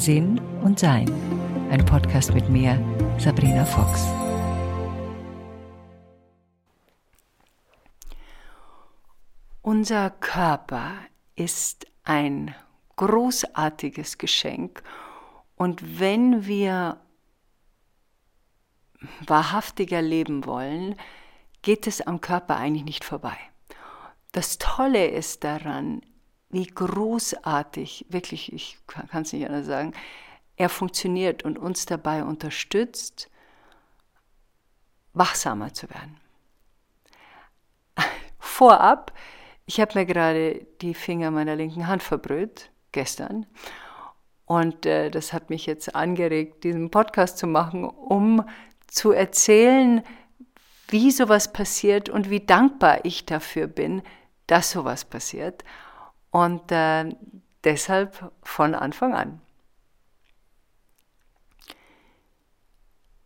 Sinn 0.00 0.40
und 0.62 0.78
Sein. 0.78 1.12
Ein 1.70 1.84
Podcast 1.84 2.32
mit 2.32 2.48
mir, 2.48 2.82
Sabrina 3.18 3.66
Fox. 3.66 4.06
Unser 9.60 10.08
Körper 10.08 10.92
ist 11.36 11.86
ein 12.04 12.54
großartiges 12.96 14.16
Geschenk 14.16 14.82
und 15.56 16.00
wenn 16.00 16.46
wir 16.46 16.98
wahrhaftiger 19.26 20.00
leben 20.00 20.46
wollen, 20.46 20.96
geht 21.60 21.86
es 21.86 22.00
am 22.00 22.22
Körper 22.22 22.56
eigentlich 22.56 22.84
nicht 22.84 23.04
vorbei. 23.04 23.36
Das 24.32 24.56
Tolle 24.56 25.08
ist 25.08 25.44
daran, 25.44 26.00
wie 26.50 26.66
großartig, 26.66 28.06
wirklich, 28.08 28.52
ich 28.52 28.78
kann 28.86 29.22
es 29.22 29.32
nicht 29.32 29.46
anders 29.46 29.66
sagen, 29.66 29.92
er 30.56 30.68
funktioniert 30.68 31.44
und 31.44 31.58
uns 31.58 31.86
dabei 31.86 32.22
unterstützt, 32.24 33.30
wachsamer 35.14 35.72
zu 35.72 35.88
werden. 35.90 36.18
Vorab, 38.38 39.12
ich 39.66 39.80
habe 39.80 39.98
mir 39.98 40.06
gerade 40.06 40.66
die 40.80 40.94
Finger 40.94 41.30
meiner 41.30 41.56
linken 41.56 41.86
Hand 41.86 42.02
verbrüht, 42.02 42.70
gestern. 42.92 43.46
Und 44.44 44.84
äh, 44.84 45.10
das 45.10 45.32
hat 45.32 45.48
mich 45.48 45.66
jetzt 45.66 45.94
angeregt, 45.94 46.64
diesen 46.64 46.90
Podcast 46.90 47.38
zu 47.38 47.46
machen, 47.46 47.84
um 47.84 48.44
zu 48.88 49.12
erzählen, 49.12 50.02
wie 50.88 51.12
sowas 51.12 51.52
passiert 51.52 52.08
und 52.08 52.30
wie 52.30 52.40
dankbar 52.40 53.04
ich 53.04 53.24
dafür 53.24 53.68
bin, 53.68 54.02
dass 54.48 54.72
sowas 54.72 55.04
passiert. 55.04 55.62
Und 56.30 56.70
äh, 56.70 57.08
deshalb 57.64 58.32
von 58.42 58.74
Anfang 58.74 59.14
an. 59.14 59.40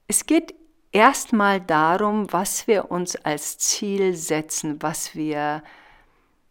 Es 0.06 0.26
geht 0.26 0.54
erstmal 0.92 1.60
darum, 1.60 2.32
was 2.32 2.66
wir 2.66 2.90
uns 2.90 3.16
als 3.16 3.58
Ziel 3.58 4.14
setzen, 4.14 4.82
was 4.82 5.14
wir, 5.14 5.62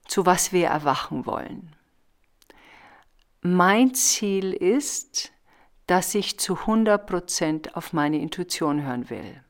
zu 0.06 0.26
was 0.26 0.52
wir 0.52 0.68
erwachen 0.68 1.26
wollen. 1.26 1.76
Mein 3.42 3.94
Ziel 3.94 4.54
ist, 4.54 5.32
dass 5.88 6.16
ich 6.16 6.40
zu 6.40 6.56
100% 6.56 7.74
auf 7.74 7.94
meine 7.94 8.20
Intuition 8.20 8.84
hören 8.84 9.10
will. 9.10 9.44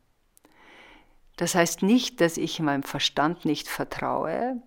Das 1.36 1.56
heißt 1.56 1.84
nicht, 1.84 2.22
dass 2.22 2.38
ich 2.38 2.60
meinem 2.60 2.84
Verstand 2.84 3.46
nicht 3.46 3.68
vertraue, 3.68 4.62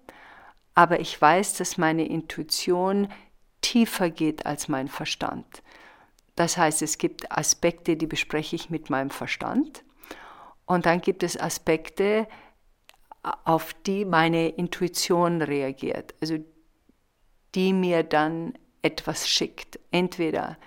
aber 0.77 1.01
ich 1.01 1.21
weiß, 1.21 1.55
dass 1.55 1.79
meine 1.79 2.07
Intuition 2.07 3.09
tiefer 3.63 4.11
geht 4.11 4.47
als 4.47 4.69
mein 4.69 4.89
Verstand. 4.89 5.63
Das 6.37 6.59
heißt, 6.59 6.83
es 6.83 6.99
gibt 6.99 7.33
Aspekte, 7.33 7.97
die 7.97 8.07
bespreche 8.07 8.55
ich 8.55 8.69
mit 8.69 8.91
meinem 8.91 9.09
Verstand. 9.09 9.83
Und 10.67 10.85
dann 10.85 11.01
gibt 11.01 11.23
es 11.23 11.41
Aspekte, 11.41 12.29
auf 13.45 13.75
die 13.87 14.05
meine 14.05 14.51
Intuition 14.51 15.41
reagiert, 15.41 16.15
also 16.21 16.37
die 17.55 17.73
mir 17.73 18.03
dann 18.03 18.53
etwas 18.83 19.29
schickt, 19.29 19.81
entweder 19.91 20.59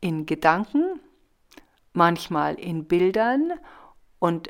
in 0.00 0.24
Gedanken, 0.24 0.98
manchmal 1.92 2.54
in 2.54 2.86
Bildern 2.86 3.52
und 4.18 4.48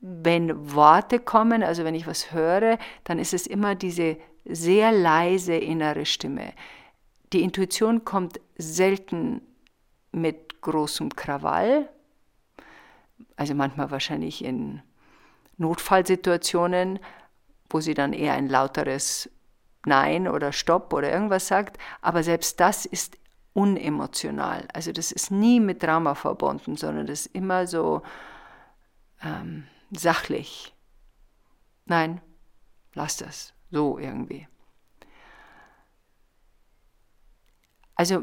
wenn 0.00 0.74
Worte 0.74 1.18
kommen, 1.18 1.62
also 1.62 1.84
wenn 1.84 1.94
ich 1.94 2.06
was 2.06 2.32
höre, 2.32 2.78
dann 3.04 3.18
ist 3.18 3.34
es 3.34 3.46
immer 3.46 3.74
diese 3.74 4.16
sehr 4.44 4.92
leise 4.92 5.54
innere 5.54 6.06
Stimme. 6.06 6.52
Die 7.32 7.42
Intuition 7.42 8.04
kommt 8.04 8.40
selten 8.56 9.42
mit 10.12 10.60
großem 10.60 11.14
Krawall, 11.14 11.88
also 13.36 13.54
manchmal 13.54 13.90
wahrscheinlich 13.90 14.44
in 14.44 14.82
Notfallsituationen, 15.56 16.98
wo 17.68 17.80
sie 17.80 17.94
dann 17.94 18.12
eher 18.12 18.34
ein 18.34 18.48
lauteres 18.48 19.30
Nein 19.84 20.28
oder 20.28 20.52
Stopp 20.52 20.92
oder 20.92 21.10
irgendwas 21.10 21.48
sagt, 21.48 21.78
aber 22.00 22.22
selbst 22.22 22.60
das 22.60 22.86
ist 22.86 23.18
unemotional. 23.52 24.66
Also 24.72 24.92
das 24.92 25.12
ist 25.12 25.30
nie 25.30 25.60
mit 25.60 25.82
Drama 25.82 26.14
verbunden, 26.14 26.76
sondern 26.76 27.06
das 27.06 27.26
ist 27.26 27.34
immer 27.34 27.66
so 27.66 28.02
ähm, 29.22 29.66
sachlich. 29.90 30.74
Nein, 31.86 32.20
lass 32.94 33.16
das. 33.16 33.54
So 33.70 33.98
irgendwie. 33.98 34.46
Also 37.94 38.22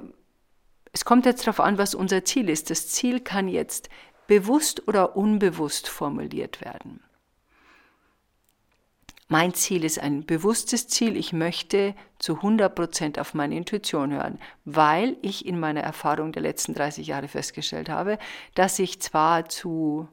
es 0.91 1.03
kommt 1.03 1.25
jetzt 1.25 1.41
darauf 1.45 1.59
an, 1.59 1.77
was 1.77 1.93
unser 1.93 2.23
Ziel 2.23 2.49
ist. 2.49 2.69
Das 2.69 2.87
Ziel 2.87 3.19
kann 3.19 3.47
jetzt 3.47 3.89
bewusst 4.27 4.87
oder 4.87 5.15
unbewusst 5.15 5.87
formuliert 5.87 6.61
werden. 6.61 7.01
Mein 9.27 9.55
Ziel 9.55 9.83
ist 9.83 9.99
ein 9.99 10.25
bewusstes 10.25 10.87
Ziel. 10.87 11.17
Ich 11.17 11.33
möchte 11.33 11.95
zu 12.19 12.35
100% 12.35 13.19
auf 13.19 13.33
meine 13.33 13.57
Intuition 13.57 14.13
hören, 14.13 14.39
weil 14.65 15.17
ich 15.23 15.45
in 15.45 15.59
meiner 15.59 15.81
Erfahrung 15.81 16.31
der 16.31 16.43
letzten 16.43 16.75
30 16.75 17.07
Jahre 17.07 17.27
festgestellt 17.27 17.89
habe, 17.89 18.19
dass 18.53 18.77
ich 18.77 19.01
zwar 19.01 19.49
zu 19.49 20.07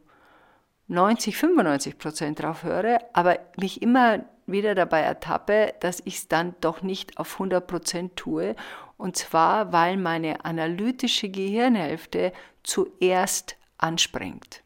90, 0.92 1.36
95 1.36 1.98
Prozent 1.98 2.42
drauf 2.42 2.64
höre, 2.64 2.98
aber 3.14 3.38
mich 3.56 3.80
immer 3.80 4.25
wieder 4.47 4.75
dabei 4.75 5.00
ertappe, 5.00 5.75
dass 5.80 6.03
ich 6.04 6.16
es 6.16 6.28
dann 6.28 6.54
doch 6.60 6.82
nicht 6.82 7.19
auf 7.19 7.34
100 7.34 7.66
Prozent 7.66 8.16
tue. 8.16 8.54
Und 8.98 9.16
zwar, 9.16 9.72
weil 9.72 9.97
meine 9.97 10.44
analytische 10.44 11.31
Gehirnhälfte 11.31 12.32
zuerst 12.62 13.56
anspringt. 13.78 14.62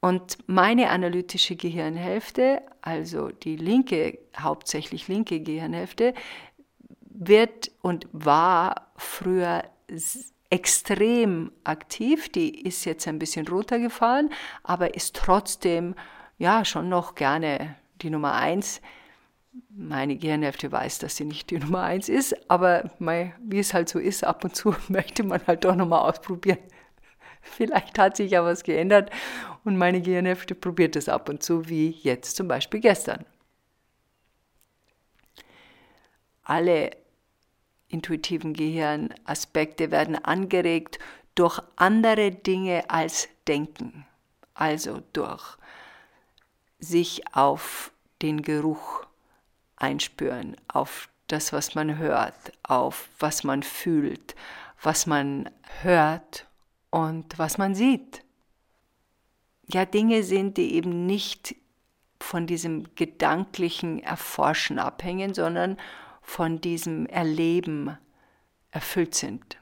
Und 0.00 0.38
meine 0.46 0.90
analytische 0.90 1.56
Gehirnhälfte, 1.56 2.62
also 2.82 3.28
die 3.28 3.56
linke, 3.56 4.18
hauptsächlich 4.36 5.08
linke 5.08 5.40
Gehirnhälfte, 5.40 6.14
wird 7.00 7.70
und 7.80 8.06
war 8.12 8.92
früher 8.96 9.62
extrem 10.54 11.50
aktiv. 11.64 12.28
Die 12.28 12.64
ist 12.64 12.84
jetzt 12.84 13.08
ein 13.08 13.18
bisschen 13.18 13.48
runtergefahren, 13.48 14.30
aber 14.62 14.94
ist 14.94 15.16
trotzdem 15.16 15.96
ja 16.38 16.64
schon 16.64 16.88
noch 16.88 17.16
gerne 17.16 17.74
die 18.02 18.10
Nummer 18.10 18.34
eins. 18.34 18.80
Meine 19.68 20.16
Gehirnhälfte 20.16 20.70
weiß, 20.70 21.00
dass 21.00 21.16
sie 21.16 21.24
nicht 21.24 21.50
die 21.50 21.58
Nummer 21.58 21.82
eins 21.82 22.08
ist, 22.08 22.48
aber 22.48 22.88
wie 23.00 23.58
es 23.58 23.74
halt 23.74 23.88
so 23.88 23.98
ist, 23.98 24.22
ab 24.22 24.44
und 24.44 24.54
zu 24.54 24.76
möchte 24.88 25.24
man 25.24 25.44
halt 25.44 25.64
doch 25.64 25.74
nochmal 25.74 26.08
ausprobieren. 26.08 26.58
Vielleicht 27.42 27.98
hat 27.98 28.16
sich 28.16 28.30
ja 28.30 28.44
was 28.44 28.62
geändert 28.62 29.10
und 29.64 29.76
meine 29.76 30.00
Gehirnhälfte 30.00 30.54
probiert 30.54 30.94
es 30.94 31.08
ab 31.08 31.28
und 31.28 31.42
zu, 31.42 31.68
wie 31.68 31.90
jetzt 31.90 32.36
zum 32.36 32.46
Beispiel 32.46 32.78
gestern. 32.78 33.26
Alle 36.44 37.03
intuitiven 37.94 38.54
Gehirnaspekte 38.54 39.92
werden 39.92 40.16
angeregt 40.16 40.98
durch 41.36 41.60
andere 41.76 42.32
Dinge 42.32 42.90
als 42.90 43.28
Denken. 43.46 44.04
Also 44.52 45.02
durch 45.12 45.56
sich 46.80 47.22
auf 47.34 47.92
den 48.20 48.42
Geruch 48.42 49.06
einspüren, 49.76 50.56
auf 50.68 51.08
das, 51.28 51.52
was 51.52 51.74
man 51.74 51.98
hört, 51.98 52.52
auf 52.64 53.08
was 53.18 53.44
man 53.44 53.62
fühlt, 53.62 54.34
was 54.82 55.06
man 55.06 55.50
hört 55.82 56.46
und 56.90 57.38
was 57.38 57.58
man 57.58 57.74
sieht. 57.74 58.22
Ja, 59.66 59.84
Dinge 59.84 60.22
sind, 60.24 60.56
die 60.56 60.74
eben 60.74 61.06
nicht 61.06 61.56
von 62.20 62.46
diesem 62.46 62.94
gedanklichen 62.96 64.02
Erforschen 64.02 64.78
abhängen, 64.78 65.32
sondern 65.32 65.78
von 66.24 66.60
diesem 66.60 67.06
Erleben 67.06 67.96
erfüllt 68.72 69.14
sind. 69.14 69.58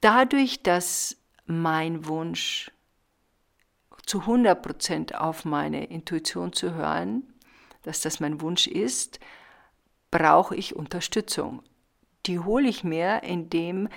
Dadurch, 0.00 0.62
dass 0.62 1.16
mein 1.46 2.06
Wunsch 2.06 2.70
zu 4.06 4.20
100% 4.20 5.14
auf 5.14 5.44
meine 5.44 5.86
Intuition 5.86 6.52
zu 6.52 6.74
hören, 6.74 7.34
dass 7.82 8.00
das 8.00 8.20
mein 8.20 8.40
Wunsch 8.40 8.66
ist, 8.66 9.18
brauche 10.10 10.54
ich 10.54 10.76
Unterstützung. 10.76 11.62
Die 12.26 12.38
hole 12.38 12.68
ich 12.68 12.84
mir, 12.84 13.22
indem 13.22 13.88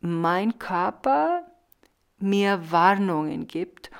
mein 0.00 0.58
Körper 0.58 1.46
mir 2.18 2.70
Warnungen 2.70 3.46
gibt 3.46 3.90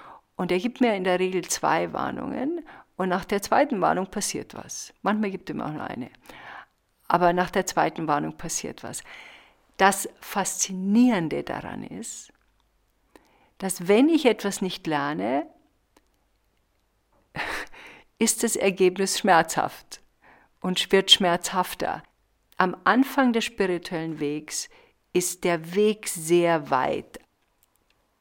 und 0.41 0.51
er 0.51 0.59
gibt 0.59 0.81
mir 0.81 0.95
in 0.95 1.05
der 1.05 1.21
Regel 1.21 1.47
zwei 1.47 1.93
Warnungen 1.93 2.65
und 2.97 3.11
nach 3.11 3.27
der 3.27 3.43
zweiten 3.43 3.83
Warnung 3.83 4.07
passiert 4.07 4.55
was. 4.55 4.95
Manchmal 5.03 5.31
gibt 5.31 5.51
er 5.51 5.55
mir 5.55 5.67
auch 5.67 5.73
nur 5.73 5.85
eine. 5.85 6.09
Aber 7.09 7.35
nach 7.35 7.51
der 7.51 7.67
zweiten 7.67 8.09
Warnung 8.09 8.39
passiert 8.39 8.83
was. 8.83 9.05
Das 9.77 10.09
Faszinierende 10.23 11.43
daran 11.43 11.83
ist, 11.83 12.33
dass 13.59 13.87
wenn 13.87 14.09
ich 14.09 14.25
etwas 14.25 14.63
nicht 14.63 14.87
lerne, 14.87 15.47
ist 18.19 18.43
das 18.43 18.57
Ergebnis 18.57 19.19
schmerzhaft 19.19 20.01
und 20.63 20.91
wird 20.91 21.11
schmerzhafter. 21.11 22.03
Am 22.57 22.75
Anfang 22.85 23.35
des 23.35 23.45
spirituellen 23.45 24.21
Wegs 24.21 24.71
ist 25.13 25.45
der 25.45 25.75
Weg 25.75 26.09
sehr 26.09 26.71
weit. 26.71 27.21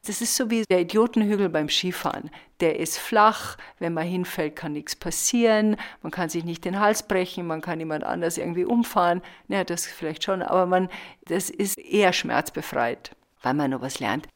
Das 0.05 0.21
ist 0.21 0.35
so 0.35 0.49
wie 0.49 0.63
der 0.63 0.81
Idiotenhügel 0.81 1.49
beim 1.49 1.69
Skifahren. 1.69 2.31
Der 2.61 2.79
ist 2.79 2.97
flach, 2.97 3.57
wenn 3.79 3.93
man 3.93 4.07
hinfällt, 4.07 4.55
kann 4.55 4.73
nichts 4.73 4.95
passieren, 4.95 5.75
man 6.01 6.11
kann 6.11 6.29
sich 6.29 6.45
nicht 6.45 6.63
den 6.63 6.79
Hals 6.79 7.03
brechen, 7.03 7.45
man 7.45 7.61
kann 7.61 7.79
jemand 7.79 8.05
anders 8.05 8.37
irgendwie 8.37 8.65
umfahren. 8.65 9.21
Ja, 9.49 9.63
das 9.63 9.85
vielleicht 9.85 10.23
schon, 10.23 10.41
aber 10.41 10.65
man, 10.65 10.89
das 11.25 11.49
ist 11.49 11.77
eher 11.77 12.13
schmerzbefreit, 12.13 13.11
weil 13.41 13.53
man 13.53 13.71
noch 13.71 13.81
was 13.81 13.99
lernt. 13.99 14.27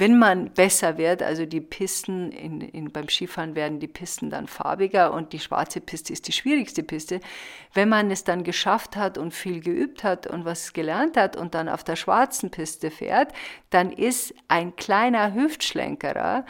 Wenn 0.00 0.18
man 0.18 0.54
besser 0.54 0.96
wird, 0.96 1.22
also 1.22 1.44
die 1.44 1.60
Pisten 1.60 2.32
in, 2.32 2.62
in, 2.62 2.90
beim 2.90 3.10
Skifahren 3.10 3.54
werden 3.54 3.80
die 3.80 3.86
Pisten 3.86 4.30
dann 4.30 4.46
farbiger 4.46 5.12
und 5.12 5.34
die 5.34 5.38
schwarze 5.38 5.82
Piste 5.82 6.14
ist 6.14 6.26
die 6.26 6.32
schwierigste 6.32 6.82
Piste. 6.82 7.20
Wenn 7.74 7.90
man 7.90 8.10
es 8.10 8.24
dann 8.24 8.42
geschafft 8.42 8.96
hat 8.96 9.18
und 9.18 9.34
viel 9.34 9.60
geübt 9.60 10.02
hat 10.02 10.26
und 10.26 10.46
was 10.46 10.72
gelernt 10.72 11.18
hat 11.18 11.36
und 11.36 11.54
dann 11.54 11.68
auf 11.68 11.84
der 11.84 11.96
schwarzen 11.96 12.50
Piste 12.50 12.90
fährt, 12.90 13.34
dann 13.68 13.92
ist 13.92 14.32
ein 14.48 14.74
kleiner 14.74 15.34
Hüftschlenkerer, 15.34 16.46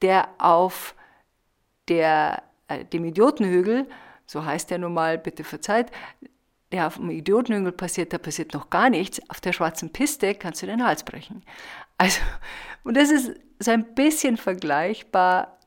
der 0.00 0.28
auf 0.38 0.94
der, 1.88 2.44
äh, 2.68 2.84
dem 2.84 3.04
Idiotenhügel, 3.04 3.88
so 4.26 4.44
heißt 4.44 4.70
der 4.70 4.78
nun 4.78 4.94
mal, 4.94 5.18
bitte 5.18 5.42
verzeiht, 5.42 5.90
der 6.72 6.86
auf 6.86 6.96
dem 6.96 7.10
Idiotenhügel 7.10 7.72
passiert, 7.72 8.12
da 8.12 8.18
passiert 8.18 8.54
noch 8.54 8.70
gar 8.70 8.90
nichts. 8.90 9.20
Auf 9.28 9.40
der 9.40 9.52
schwarzen 9.52 9.92
Piste 9.92 10.34
kannst 10.34 10.62
du 10.62 10.66
den 10.66 10.84
Hals 10.84 11.02
brechen. 11.04 11.42
Also, 11.98 12.20
und 12.84 12.96
das 12.96 13.10
ist 13.10 13.32
so 13.58 13.70
ein 13.70 13.94
bisschen 13.94 14.36
vergleichbar 14.36 15.58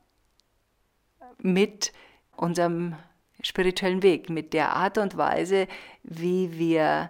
mit 1.38 1.94
unserem 2.36 2.95
spirituellen 3.42 4.04
Weg, 4.04 4.30
mit 4.30 4.54
der 4.54 4.75
Art 4.75 4.98
und 4.98 5.18
Weise, 5.18 5.68
wie 6.04 6.57
wir 6.57 7.10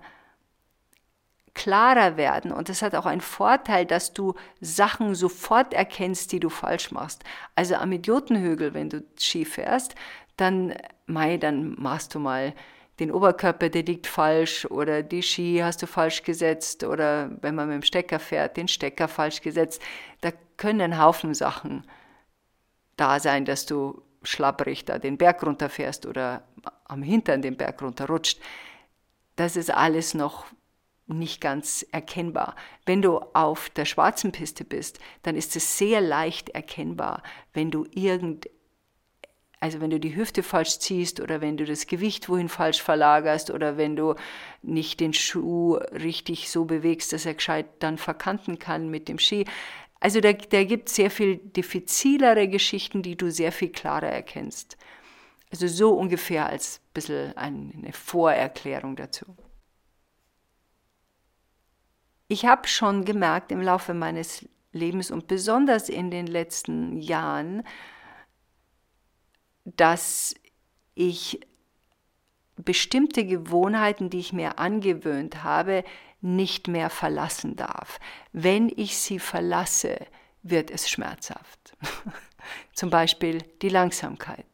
klarer 1.53 2.17
werden. 2.17 2.51
Und 2.51 2.69
das 2.69 2.81
hat 2.81 2.93
auch 2.93 3.05
einen 3.05 3.21
Vorteil, 3.21 3.85
dass 3.85 4.13
du 4.13 4.35
Sachen 4.59 5.15
sofort 5.15 5.73
erkennst, 5.73 6.31
die 6.33 6.39
du 6.39 6.49
falsch 6.49 6.91
machst. 6.91 7.23
Also 7.55 7.75
am 7.75 7.91
Idiotenhügel, 7.93 8.73
wenn 8.73 8.89
du 8.89 9.03
Ski 9.17 9.45
fährst, 9.45 9.95
dann, 10.37 10.75
mei, 11.05 11.37
dann 11.37 11.75
machst 11.79 12.13
du 12.13 12.19
mal 12.19 12.53
den 12.99 13.11
Oberkörper, 13.11 13.69
der 13.69 13.83
liegt 13.83 14.07
falsch 14.07 14.65
oder 14.65 15.03
die 15.03 15.21
Ski 15.21 15.59
hast 15.61 15.81
du 15.81 15.87
falsch 15.87 16.23
gesetzt 16.23 16.83
oder 16.83 17.29
wenn 17.41 17.55
man 17.55 17.67
mit 17.67 17.75
dem 17.75 17.83
Stecker 17.83 18.19
fährt, 18.19 18.57
den 18.57 18.67
Stecker 18.67 19.07
falsch 19.07 19.41
gesetzt. 19.41 19.81
Da 20.21 20.31
können 20.57 20.81
ein 20.81 20.99
Haufen 21.01 21.33
Sachen 21.33 21.85
da 22.95 23.19
sein, 23.19 23.43
dass 23.43 23.65
du 23.65 24.01
schlapprig 24.23 24.85
da 24.85 24.97
den 24.97 25.17
Berg 25.17 25.43
runterfährst 25.43 26.05
oder 26.05 26.43
am 26.85 27.03
Hintern 27.03 27.41
den 27.41 27.57
Berg 27.57 27.81
runterrutscht. 27.81 28.39
Das 29.35 29.57
ist 29.57 29.71
alles 29.71 30.13
noch 30.13 30.45
nicht 31.07 31.41
ganz 31.41 31.85
erkennbar. 31.91 32.55
Wenn 32.85 33.01
du 33.01 33.19
auf 33.33 33.69
der 33.69 33.85
schwarzen 33.85 34.31
Piste 34.31 34.63
bist, 34.63 34.99
dann 35.21 35.35
ist 35.35 35.55
es 35.55 35.77
sehr 35.77 36.01
leicht 36.01 36.49
erkennbar, 36.49 37.21
wenn 37.53 37.69
du 37.69 37.85
irgend 37.91 38.49
also 39.59 39.81
wenn 39.81 39.89
du 39.89 39.99
die 39.99 40.15
Hüfte 40.15 40.43
falsch 40.43 40.79
ziehst 40.79 41.19
oder 41.19 41.41
wenn 41.41 41.57
du 41.57 41.65
das 41.65 41.87
Gewicht 41.87 42.29
wohin 42.29 42.49
falsch 42.49 42.81
verlagerst 42.81 43.51
oder 43.51 43.77
wenn 43.77 43.95
du 43.95 44.15
nicht 44.61 44.99
den 44.99 45.13
Schuh 45.13 45.75
richtig 45.91 46.49
so 46.49 46.65
bewegst, 46.65 47.13
dass 47.13 47.25
er 47.25 47.35
gescheit 47.35 47.67
dann 47.79 47.97
verkanten 47.97 48.59
kann 48.59 48.89
mit 48.89 49.07
dem 49.07 49.19
Ski. 49.19 49.45
Also 49.99 50.19
da, 50.19 50.33
da 50.33 50.63
gibt 50.63 50.89
es 50.89 50.95
sehr 50.95 51.09
viel 51.09 51.37
diffizilere 51.37 52.47
Geschichten, 52.47 53.01
die 53.01 53.15
du 53.15 53.31
sehr 53.31 53.51
viel 53.51 53.69
klarer 53.69 54.09
erkennst. 54.09 54.77
Also 55.51 55.67
so 55.67 55.93
ungefähr 55.93 56.47
als 56.47 56.79
ein 56.79 56.93
bisschen 56.93 57.37
eine 57.37 57.93
Vorerklärung 57.93 58.95
dazu. 58.95 59.25
Ich 62.27 62.45
habe 62.45 62.67
schon 62.67 63.05
gemerkt 63.05 63.51
im 63.51 63.61
Laufe 63.61 63.93
meines 63.93 64.47
Lebens 64.71 65.11
und 65.11 65.27
besonders 65.27 65.89
in 65.89 66.11
den 66.11 66.27
letzten 66.27 66.97
Jahren, 66.97 67.63
dass 69.65 70.35
ich 70.93 71.41
bestimmte 72.55 73.25
Gewohnheiten, 73.25 74.09
die 74.09 74.19
ich 74.19 74.31
mir 74.31 74.59
angewöhnt 74.59 75.43
habe, 75.43 75.83
nicht 76.21 76.67
mehr 76.67 76.89
verlassen 76.89 77.55
darf. 77.55 77.99
Wenn 78.31 78.71
ich 78.75 78.97
sie 78.97 79.19
verlasse, 79.19 79.97
wird 80.41 80.71
es 80.71 80.89
schmerzhaft. 80.89 81.75
Zum 82.73 82.89
Beispiel 82.89 83.39
die 83.61 83.69
Langsamkeit. 83.69 84.45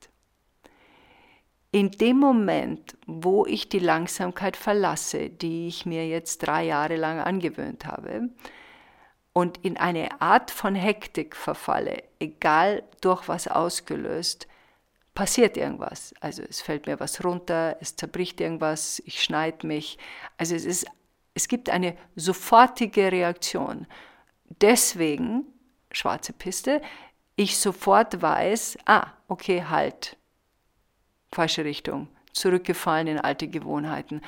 In 1.74 1.92
dem 1.92 2.18
Moment, 2.18 2.98
wo 3.06 3.46
ich 3.46 3.70
die 3.70 3.80
Langsamkeit 3.80 4.58
verlasse, 4.58 5.30
die 5.30 5.68
ich 5.68 5.86
mir 5.86 6.08
jetzt 6.08 6.40
drei 6.40 6.66
Jahre 6.66 6.98
lang 6.98 7.20
angewöhnt 7.20 7.86
habe, 7.86 8.30
und 9.34 9.60
in 9.64 9.78
eine 9.78 10.22
Art 10.22 10.52
von 10.52 10.76
Hektik 10.76 11.38
verfalle, 11.38 12.04
egal 12.20 12.84
durch 13.00 13.30
was 13.30 13.48
ausgelöst, 13.48 14.48
passiert 15.14 15.58
irgendwas. 15.58 16.14
Also 16.20 16.44
es 16.44 16.62
fällt 16.62 16.88
mir 16.88 17.00
was 17.00 17.24
runter, 17.24 17.78
es 17.82 17.96
zerbricht 17.96 18.40
irgendwas, 18.42 19.02
ich 19.06 19.22
schneide 19.22 19.68
mich. 19.68 19.98
Also 20.38 20.56
es, 20.56 20.66
ist, 20.66 20.86
es 21.34 21.48
gibt 21.48 21.70
eine 21.70 21.98
sofortige 22.16 23.12
Reaktion. 23.12 23.88
Deswegen, 24.62 25.46
schwarze 25.92 26.34
Piste, 26.34 26.82
ich 27.36 27.58
sofort 27.58 28.22
weiß, 28.22 28.78
ah, 28.86 29.08
okay, 29.28 29.64
halt, 29.64 30.18
falsche 31.34 31.66
Richtung, 31.66 32.08
zurückgefallen 32.34 33.08
in 33.08 33.20
alte 33.20 33.48
Gewohnheiten. 33.48 34.22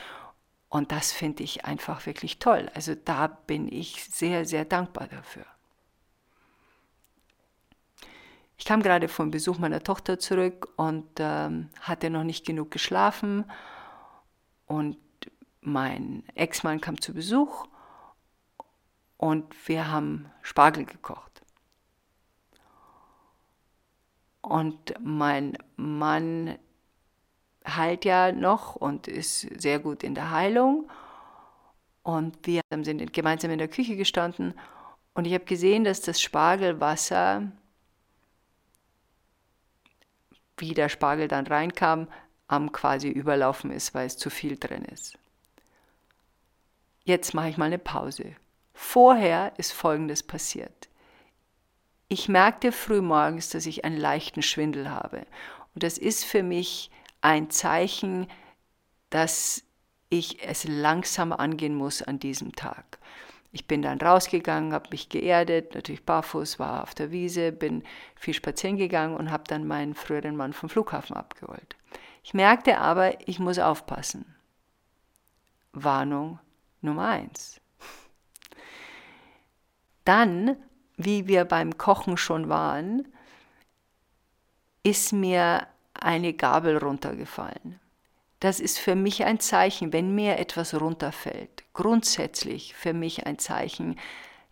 Und 0.69 0.91
das 0.91 1.11
finde 1.11 1.43
ich 1.43 1.65
einfach 1.65 2.05
wirklich 2.05 2.39
toll. 2.39 2.69
Also 2.73 2.95
da 2.95 3.27
bin 3.27 3.71
ich 3.71 4.03
sehr, 4.05 4.45
sehr 4.45 4.65
dankbar 4.65 5.07
dafür. 5.07 5.45
Ich 8.63 8.67
kam 8.67 8.81
gerade 8.81 9.09
vom 9.09 9.29
Besuch 9.29 9.59
meiner 9.59 9.83
Tochter 9.83 10.19
zurück 10.19 10.69
und 10.77 11.05
ähm, 11.19 11.67
hatte 11.81 12.09
noch 12.09 12.23
nicht 12.23 12.45
genug 12.45 12.71
geschlafen. 12.71 13.43
Und 14.67 14.95
mein 15.59 16.23
Ex-Mann 16.33 16.79
kam 16.79 17.01
zu 17.01 17.13
Besuch 17.13 17.65
und 19.17 19.67
wir 19.67 19.91
haben 19.91 20.31
Spargel 20.41 20.85
gekocht. 20.85 21.41
Und 24.39 24.93
mein 25.01 25.57
Mann 25.75 26.57
heilt 27.67 28.05
ja 28.05 28.31
noch 28.31 28.77
und 28.77 29.09
ist 29.09 29.41
sehr 29.61 29.79
gut 29.79 30.03
in 30.03 30.15
der 30.15 30.31
Heilung. 30.31 30.89
Und 32.01 32.47
wir 32.47 32.61
sind 32.71 33.11
gemeinsam 33.11 33.51
in 33.51 33.59
der 33.59 33.67
Küche 33.67 33.97
gestanden 33.97 34.53
und 35.15 35.25
ich 35.25 35.33
habe 35.33 35.43
gesehen, 35.43 35.83
dass 35.83 35.99
das 35.99 36.21
Spargelwasser 36.21 37.51
wie 40.63 40.73
der 40.73 40.87
Spargel 40.87 41.27
dann 41.27 41.45
reinkam, 41.45 42.07
am 42.47 42.71
quasi 42.71 43.09
überlaufen 43.09 43.69
ist, 43.69 43.93
weil 43.93 44.07
es 44.07 44.17
zu 44.17 44.29
viel 44.29 44.57
drin 44.57 44.85
ist. 44.85 45.17
Jetzt 47.03 47.33
mache 47.33 47.49
ich 47.49 47.57
mal 47.57 47.65
eine 47.65 47.79
Pause. 47.79 48.35
Vorher 48.73 49.51
ist 49.57 49.73
Folgendes 49.73 50.23
passiert. 50.23 50.87
Ich 52.07 52.29
merkte 52.29 52.71
frühmorgens, 52.71 53.49
dass 53.49 53.65
ich 53.65 53.83
einen 53.83 53.97
leichten 53.97 54.41
Schwindel 54.41 54.89
habe. 54.89 55.25
Und 55.73 55.83
das 55.83 55.97
ist 55.97 56.23
für 56.23 56.43
mich 56.43 56.91
ein 57.19 57.49
Zeichen, 57.49 58.27
dass 59.09 59.63
ich 60.09 60.47
es 60.47 60.63
langsam 60.63 61.33
angehen 61.33 61.75
muss 61.75 62.01
an 62.01 62.19
diesem 62.19 62.53
Tag. 62.53 62.99
Ich 63.55 63.67
bin 63.67 63.83
dann 63.83 64.01
rausgegangen, 64.01 64.73
habe 64.73 64.89
mich 64.89 65.09
geerdet, 65.09 65.75
natürlich 65.75 66.03
barfuß, 66.03 66.57
war 66.57 66.81
auf 66.81 66.95
der 66.95 67.11
Wiese, 67.11 67.51
bin 67.51 67.83
viel 68.15 68.33
spazieren 68.33 68.77
gegangen 68.77 69.15
und 69.15 69.29
habe 69.29 69.43
dann 69.45 69.67
meinen 69.67 69.93
früheren 69.93 70.35
Mann 70.35 70.53
vom 70.53 70.69
Flughafen 70.69 71.15
abgeholt. 71.15 71.75
Ich 72.23 72.33
merkte 72.33 72.79
aber, 72.79 73.27
ich 73.27 73.37
muss 73.37 73.59
aufpassen. 73.59 74.25
Warnung 75.71 76.39
Nummer 76.81 77.09
eins. 77.09 77.61
Dann, 80.03 80.57
wie 80.97 81.27
wir 81.27 81.45
beim 81.45 81.77
Kochen 81.77 82.17
schon 82.17 82.49
waren, 82.49 83.07
ist 84.81 85.13
mir 85.13 85.67
eine 85.93 86.33
Gabel 86.33 86.77
runtergefallen. 86.77 87.79
Das 88.39 88.59
ist 88.59 88.79
für 88.79 88.95
mich 88.95 89.23
ein 89.23 89.39
Zeichen, 89.39 89.93
wenn 89.93 90.15
mir 90.15 90.39
etwas 90.39 90.73
runterfällt, 90.73 91.62
grundsätzlich 91.73 92.75
für 92.75 92.93
mich 92.93 93.25
ein 93.25 93.39
Zeichen, 93.39 93.99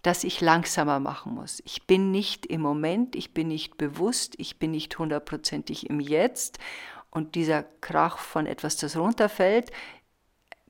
dass 0.02 0.24
ich 0.24 0.42
langsamer 0.42 1.00
machen 1.00 1.36
muss. 1.36 1.62
Ich 1.66 1.86
bin 1.86 2.12
nicht 2.12 2.46
im 2.48 2.62
Moment, 2.62 3.16
ich 3.16 3.34
bin 3.34 3.48
nicht 3.48 3.78
bewusst, 3.78 4.34
ich 4.38 4.58
bin 4.58 4.72
nicht 4.72 4.98
hundertprozentig 4.98 5.90
im 5.90 6.00
Jetzt 6.00 6.58
und 7.12 7.36
dieser 7.36 7.64
Krach 7.64 8.18
von 8.18 8.48
etwas, 8.48 8.78
das 8.78 8.98
runterfällt, 8.98 9.72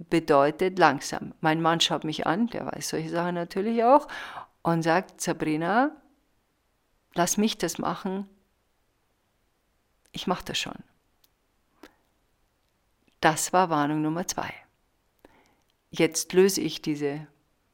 bedeutet 0.10 0.77
langsam. 0.79 1.34
Mein 1.39 1.62
Mann 1.62 1.79
schaut 1.79 2.03
mich 2.03 2.27
an, 2.27 2.48
der 2.48 2.65
weiß 2.65 2.89
solche 2.89 3.10
Sachen 3.10 3.36
natürlich 3.36 3.84
auch, 3.84 4.08
und 4.63 4.84
sagt, 4.84 5.22
Sabrina, 5.22 5.91
lass 7.13 7.38
mich 7.38 7.58
das 7.58 7.77
machen, 7.77 8.27
ich 10.12 10.27
mache 10.27 10.46
das 10.46 10.58
schon. 10.58 10.75
Das 13.22 13.53
war 13.53 13.70
Warnung 13.70 14.01
Nummer 14.01 14.27
zwei. 14.27 14.61
Jetzt 15.91 16.33
löse 16.33 16.62
ich 16.62 16.81
diese 16.81 17.27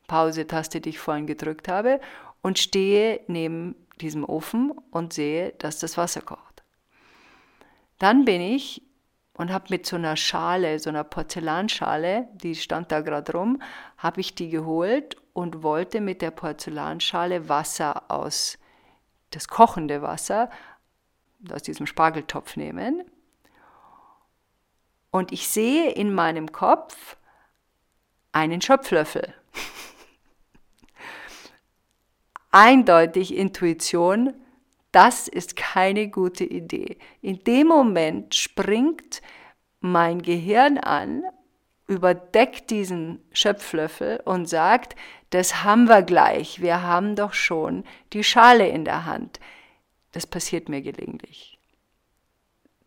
Pause-Taste, 0.07 0.81
die 0.81 0.89
ich 0.89 0.99
vorhin 0.99 1.27
gedrückt 1.27 1.67
habe, 1.67 2.01
und 2.41 2.59
stehe 2.59 3.21
neben 3.27 3.75
diesem 4.01 4.23
Ofen 4.23 4.71
und 4.91 5.13
sehe, 5.13 5.53
dass 5.59 5.79
das 5.79 5.97
Wasser 5.97 6.21
kocht. 6.21 6.63
Dann 7.99 8.25
bin 8.25 8.41
ich 8.41 8.81
und 9.33 9.51
habe 9.51 9.65
mit 9.69 9.85
so 9.85 9.95
einer 9.95 10.15
Schale, 10.15 10.79
so 10.79 10.89
einer 10.89 11.03
Porzellanschale, 11.03 12.27
die 12.33 12.55
stand 12.55 12.91
da 12.91 13.01
gerade 13.01 13.31
rum, 13.33 13.61
habe 13.97 14.21
ich 14.21 14.35
die 14.35 14.49
geholt 14.49 15.17
und 15.33 15.61
wollte 15.63 16.01
mit 16.01 16.21
der 16.21 16.31
Porzellanschale 16.31 17.49
Wasser 17.49 18.09
aus, 18.09 18.57
das 19.31 19.47
kochende 19.47 20.01
Wasser 20.01 20.49
aus 21.51 21.63
diesem 21.63 21.85
Spargeltopf 21.85 22.55
nehmen. 22.55 23.03
Und 25.11 25.31
ich 25.31 25.47
sehe 25.47 25.91
in 25.91 26.13
meinem 26.13 26.51
Kopf 26.51 27.17
einen 28.31 28.61
Schöpflöffel. 28.61 29.33
Eindeutig 32.51 33.35
Intuition, 33.35 34.33
das 34.91 35.27
ist 35.27 35.55
keine 35.55 36.09
gute 36.09 36.43
Idee. 36.43 36.97
In 37.21 37.43
dem 37.43 37.67
Moment 37.67 38.35
springt 38.35 39.21
mein 39.79 40.21
Gehirn 40.21 40.77
an, 40.77 41.23
überdeckt 41.87 42.69
diesen 42.69 43.23
Schöpflöffel 43.31 44.21
und 44.25 44.47
sagt, 44.47 44.95
das 45.29 45.63
haben 45.63 45.85
wir 45.85 46.01
gleich, 46.01 46.61
wir 46.61 46.81
haben 46.83 47.15
doch 47.15 47.33
schon 47.33 47.83
die 48.13 48.23
Schale 48.23 48.67
in 48.67 48.85
der 48.85 49.05
Hand. 49.05 49.39
Das 50.11 50.25
passiert 50.25 50.69
mir 50.69 50.81
gelegentlich. 50.81 51.59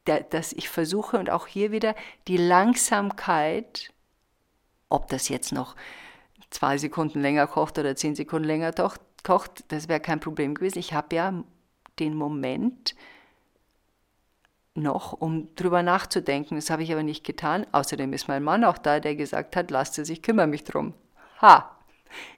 Dass 0.04 0.52
ich 0.52 0.68
versuche 0.68 1.18
und 1.18 1.30
auch 1.30 1.46
hier 1.46 1.70
wieder 1.70 1.94
die 2.26 2.38
Langsamkeit, 2.38 3.92
ob 4.90 5.08
das 5.08 5.28
jetzt 5.28 5.52
noch 5.52 5.74
zwei 6.50 6.76
Sekunden 6.76 7.20
länger 7.20 7.46
kocht 7.46 7.78
oder 7.78 7.96
zehn 7.96 8.14
Sekunden 8.14 8.46
länger 8.46 8.72
kocht, 9.22 9.64
das 9.68 9.88
wäre 9.88 10.00
kein 10.00 10.20
Problem 10.20 10.54
gewesen. 10.54 10.78
Ich 10.78 10.92
habe 10.92 11.14
ja 11.16 11.42
den 11.98 12.14
Moment 12.14 12.94
noch, 14.74 15.12
um 15.12 15.54
drüber 15.56 15.82
nachzudenken. 15.82 16.56
Das 16.56 16.70
habe 16.70 16.82
ich 16.82 16.92
aber 16.92 17.02
nicht 17.02 17.24
getan. 17.24 17.66
Außerdem 17.72 18.12
ist 18.12 18.28
mein 18.28 18.42
Mann 18.42 18.64
auch 18.64 18.78
da, 18.78 19.00
der 19.00 19.16
gesagt 19.16 19.56
hat, 19.56 19.70
lasst 19.70 19.98
es, 19.98 20.10
ich 20.10 20.22
kümmere 20.22 20.46
mich 20.46 20.64
drum. 20.64 20.94
Ha! 21.40 21.76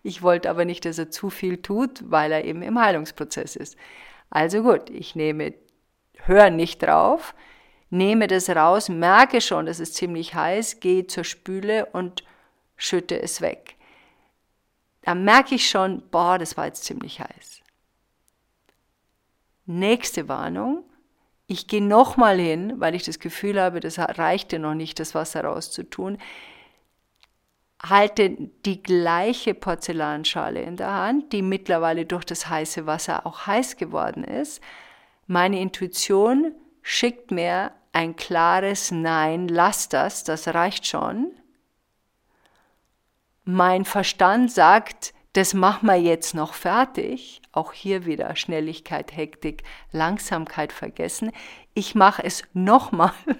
Ich 0.03 0.23
wollte 0.23 0.51
aber 0.51 0.65
nicht, 0.65 0.85
dass 0.85 0.99
er 0.99 1.11
zu 1.11 1.31
viel 1.31 1.63
tut, 1.63 2.11
weil 2.11 2.31
er 2.33 2.45
eben 2.45 2.63
im 2.63 2.79
Heilungsprozess 2.79 3.57
ist. 3.57 3.77
Also 4.29 4.63
gut, 4.63 4.91
ich 4.91 5.15
nehme, 5.15 5.55
höre 6.25 6.51
nicht 6.51 6.83
drauf, 6.83 7.35
nehme 7.89 8.27
das 8.27 8.51
raus, 8.51 8.89
merke 8.91 9.41
schon, 9.41 9.67
dass 9.67 9.79
es 9.79 9.95
ziemlich 9.95 10.35
heiß, 10.35 10.81
gehe 10.81 11.07
zur 11.07 11.25
Spüle 11.25 11.87
und 11.87 12.23
schütte 12.83 13.21
es 13.21 13.41
weg. 13.41 13.77
Dann 15.03 15.25
merke 15.25 15.55
ich 15.55 15.69
schon, 15.69 16.03
boah, 16.11 16.39
das 16.39 16.57
war 16.57 16.67
jetzt 16.67 16.85
ziemlich 16.85 17.21
heiß. 17.21 17.61
Nächste 19.67 20.29
Warnung. 20.29 20.85
Ich 21.47 21.69
gehe 21.69 21.83
nochmal 21.83 22.39
hin, 22.39 22.75
weil 22.81 22.95
ich 22.95 23.05
das 23.05 23.19
Gefühl 23.19 23.61
habe, 23.61 23.81
das 23.81 23.99
reichte 23.99 24.59
noch 24.59 24.75
nicht, 24.75 24.99
das 24.99 25.15
Wasser 25.15 25.45
rauszutun. 25.45 26.19
Halte 27.83 28.31
die 28.65 28.83
gleiche 28.83 29.55
Porzellanschale 29.55 30.63
in 30.63 30.77
der 30.77 30.93
Hand, 30.93 31.33
die 31.33 31.43
mittlerweile 31.43 32.05
durch 32.05 32.25
das 32.25 32.49
heiße 32.49 32.87
Wasser 32.87 33.27
auch 33.27 33.47
heiß 33.47 33.77
geworden 33.77 34.25
ist. 34.25 34.61
Meine 35.27 35.61
Intuition 35.61 36.55
schickt 36.81 37.31
mir 37.31 37.73
ein 37.93 38.17
klares 38.17 38.91
Nein, 38.91 39.47
lass 39.49 39.89
das, 39.89 40.25
das 40.25 40.49
reicht 40.49 40.87
schon. 40.87 41.33
Mein 43.45 43.85
Verstand 43.85 44.53
sagt, 44.53 45.15
das 45.33 45.53
machen 45.53 45.87
wir 45.87 45.97
jetzt 45.97 46.35
noch 46.35 46.55
fertig. 46.55 47.43
Auch 47.51 47.73
hier 47.73 48.07
wieder 48.07 48.37
Schnelligkeit, 48.37 49.17
Hektik, 49.17 49.65
Langsamkeit 49.91 50.73
vergessen. 50.73 51.33
Ich 51.75 51.95
mache 51.95 52.23
es 52.25 52.45
nochmal. 52.53 53.13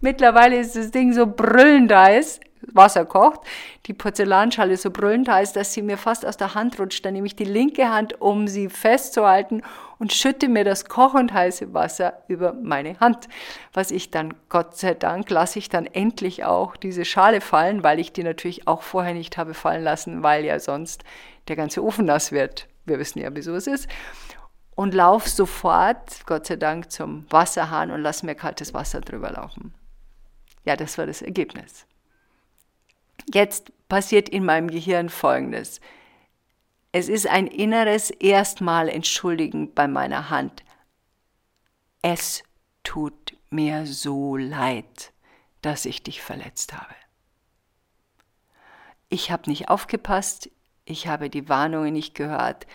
Mittlerweile 0.00 0.58
ist 0.58 0.76
das 0.76 0.90
Ding 0.90 1.12
so 1.12 1.26
brüllend 1.26 1.92
heiß, 1.92 2.40
Wasser 2.72 3.04
kocht, 3.04 3.40
die 3.86 3.94
Porzellanschale 3.94 4.76
so 4.76 4.90
brüllend 4.90 5.28
heiß, 5.28 5.52
dass 5.52 5.72
sie 5.72 5.82
mir 5.82 5.98
fast 5.98 6.24
aus 6.24 6.36
der 6.36 6.54
Hand 6.54 6.78
rutscht. 6.78 7.04
Dann 7.04 7.14
nehme 7.14 7.26
ich 7.26 7.36
die 7.36 7.44
linke 7.44 7.90
Hand, 7.90 8.20
um 8.20 8.48
sie 8.48 8.68
festzuhalten 8.68 9.62
und 9.98 10.12
schütte 10.12 10.48
mir 10.48 10.64
das 10.64 10.86
kochend 10.86 11.32
heiße 11.32 11.72
Wasser 11.74 12.22
über 12.28 12.52
meine 12.52 12.98
Hand. 13.00 13.28
Was 13.72 13.90
ich 13.90 14.10
dann, 14.10 14.34
Gott 14.48 14.76
sei 14.76 14.94
Dank, 14.94 15.30
lasse 15.30 15.58
ich 15.58 15.68
dann 15.68 15.86
endlich 15.86 16.44
auch 16.44 16.76
diese 16.76 17.04
Schale 17.04 17.40
fallen, 17.40 17.82
weil 17.82 18.00
ich 18.00 18.12
die 18.12 18.22
natürlich 18.22 18.66
auch 18.66 18.82
vorher 18.82 19.14
nicht 19.14 19.36
habe 19.36 19.54
fallen 19.54 19.84
lassen, 19.84 20.22
weil 20.22 20.44
ja 20.44 20.58
sonst 20.58 21.04
der 21.48 21.56
ganze 21.56 21.82
Ofen 21.82 22.06
nass 22.06 22.32
wird. 22.32 22.68
Wir 22.84 22.98
wissen 22.98 23.20
ja, 23.20 23.30
wieso 23.32 23.54
es 23.54 23.66
ist. 23.66 23.88
Und 24.74 24.92
lauf 24.92 25.28
sofort, 25.28 26.26
Gott 26.26 26.46
sei 26.46 26.56
Dank, 26.56 26.90
zum 26.90 27.26
Wasserhahn 27.30 27.90
und 27.90 28.02
lass 28.02 28.22
mir 28.22 28.34
kaltes 28.34 28.74
Wasser 28.74 29.00
drüber 29.00 29.30
laufen. 29.30 29.72
Ja, 30.64 30.76
das 30.76 30.98
war 30.98 31.06
das 31.06 31.22
Ergebnis. 31.22 31.86
Jetzt 33.32 33.72
passiert 33.88 34.28
in 34.28 34.44
meinem 34.44 34.68
Gehirn 34.68 35.08
Folgendes. 35.08 35.80
Es 36.92 37.08
ist 37.08 37.26
ein 37.26 37.46
inneres 37.46 38.10
Erstmal 38.10 38.88
Entschuldigen 38.88 39.74
bei 39.74 39.88
meiner 39.88 40.30
Hand. 40.30 40.62
Es 42.02 42.42
tut 42.82 43.36
mir 43.50 43.86
so 43.86 44.36
leid, 44.36 45.12
dass 45.62 45.86
ich 45.86 46.02
dich 46.02 46.22
verletzt 46.22 46.72
habe. 46.74 46.94
Ich 49.08 49.30
habe 49.30 49.48
nicht 49.48 49.68
aufgepasst, 49.68 50.50
ich 50.84 51.06
habe 51.06 51.30
die 51.30 51.48
Warnungen 51.48 51.92
nicht 51.92 52.14
gehört, 52.14 52.66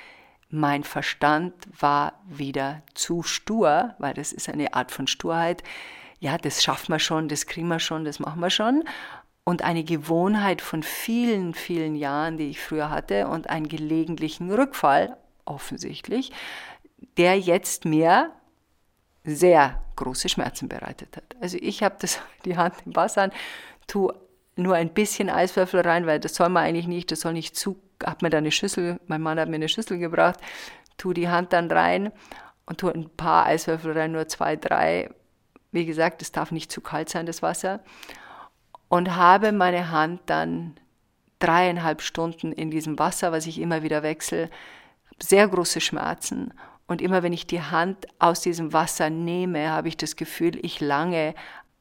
mein 0.50 0.84
Verstand 0.84 1.54
war 1.80 2.20
wieder 2.28 2.82
zu 2.96 3.22
stur, 3.24 3.94
weil 4.00 4.16
das 4.16 4.32
ist 4.34 4.50
eine 4.50 4.74
Art 4.74 4.92
von 4.92 5.06
Sturheit. 5.06 5.64
Ja, 6.20 6.38
das 6.38 6.64
schaffen 6.64 6.92
wir 6.92 7.00
schon, 7.00 7.30
das 7.30 7.46
kriegen 7.46 7.68
wir 7.68 7.80
schon, 7.80 8.04
das 8.04 8.20
machen 8.20 8.42
wir 8.42 8.50
schon 8.50 8.84
und 9.50 9.64
eine 9.64 9.84
Gewohnheit 9.84 10.62
von 10.62 10.84
vielen, 10.84 11.56
vielen 11.56 11.96
Jahren, 11.96 12.38
die 12.38 12.52
ich 12.52 12.62
früher 12.62 12.92
hatte 12.92 13.28
und 13.28 13.50
einen 13.50 13.68
gelegentlichen 13.68 14.52
Rückfall, 14.52 15.18
offensichtlich, 15.44 16.32
der 17.18 17.40
jetzt 17.40 17.84
mir 17.84 18.32
sehr 19.24 19.82
große 19.96 20.30
Schmerzen 20.30 20.70
bereitet 20.70 21.18
hat. 21.18 21.36
Also 21.42 21.58
ich 21.60 21.82
habe 21.82 21.96
die 22.46 22.58
Hand 22.58 22.76
im 22.86 22.96
Wasser 22.96 23.24
an, 23.24 23.32
tue 23.88 24.14
nur 24.56 24.76
ein 24.76 24.94
bisschen 24.94 25.32
Eiswürfel 25.32 25.82
rein, 25.82 26.06
weil 26.06 26.20
das 26.20 26.36
soll 26.36 26.50
man 26.50 26.66
eigentlich 26.66 26.88
nicht, 26.88 27.12
das 27.12 27.22
soll 27.22 27.34
nicht 27.34 27.56
zu, 27.56 27.82
hat 28.04 28.22
mir 28.22 28.30
da 28.30 28.38
eine 28.38 28.52
Schüssel, 28.52 29.00
mein 29.08 29.24
Mann 29.24 29.40
hat 29.40 29.50
mir 29.50 29.56
eine 29.56 29.68
Schüssel 29.68 29.98
gebracht, 29.98 30.40
tue 31.00 31.16
die 31.16 31.28
Hand 31.28 31.54
dann 31.54 31.72
rein 31.72 32.12
und 32.68 32.82
tue 32.82 32.94
ein 32.94 33.10
paar 33.10 33.48
Eiswürfel 33.48 33.98
rein, 33.98 34.12
nur 34.12 34.28
zwei, 34.28 34.56
drei. 34.56 35.10
Wie 35.72 35.88
gesagt, 35.88 36.22
es 36.22 36.32
darf 36.32 36.52
nicht 36.52 36.72
zu 36.72 36.82
kalt 36.82 37.10
sein, 37.10 37.26
das 37.26 37.42
Wasser 37.42 37.80
und 38.90 39.16
habe 39.16 39.52
meine 39.52 39.92
Hand 39.92 40.22
dann 40.26 40.76
dreieinhalb 41.40 42.02
Stunden 42.02 42.52
in 42.52 42.70
diesem 42.70 43.00
Wasser, 43.00 43.32
was 43.32 43.48
ich 43.48 43.60
immer 43.60 43.82
wieder 43.82 44.04
wechsle, 44.04 44.50
sehr 45.20 45.48
große 45.48 45.80
Schmerzen. 45.80 46.54
Und 46.88 47.02
immer 47.02 47.24
wenn 47.24 47.34
ich 47.34 47.48
die 47.48 47.62
Hand 47.62 48.08
aus 48.18 48.42
diesem 48.42 48.74
Wasser 48.74 49.10
nehme, 49.10 49.70
habe 49.70 49.88
ich 49.88 49.96
das 49.96 50.16
Gefühl, 50.16 50.60
ich 50.64 50.82
lange 50.82 51.34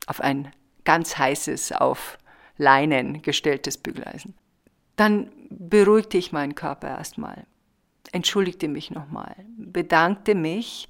auf 0.06 0.20
ein 0.20 0.52
ganz 0.84 1.18
heißes, 1.18 1.72
auf 1.72 2.18
Leinen 2.56 3.22
gestelltes 3.22 3.78
Bügeleisen. 3.78 4.34
Dann 4.96 5.30
beruhigte 5.50 6.18
ich 6.18 6.32
meinen 6.32 6.54
Körper 6.54 6.88
erstmal, 6.88 7.46
entschuldigte 8.12 8.68
mich 8.68 8.90
nochmal, 8.90 9.36
bedankte 9.56 10.34
mich 10.34 10.88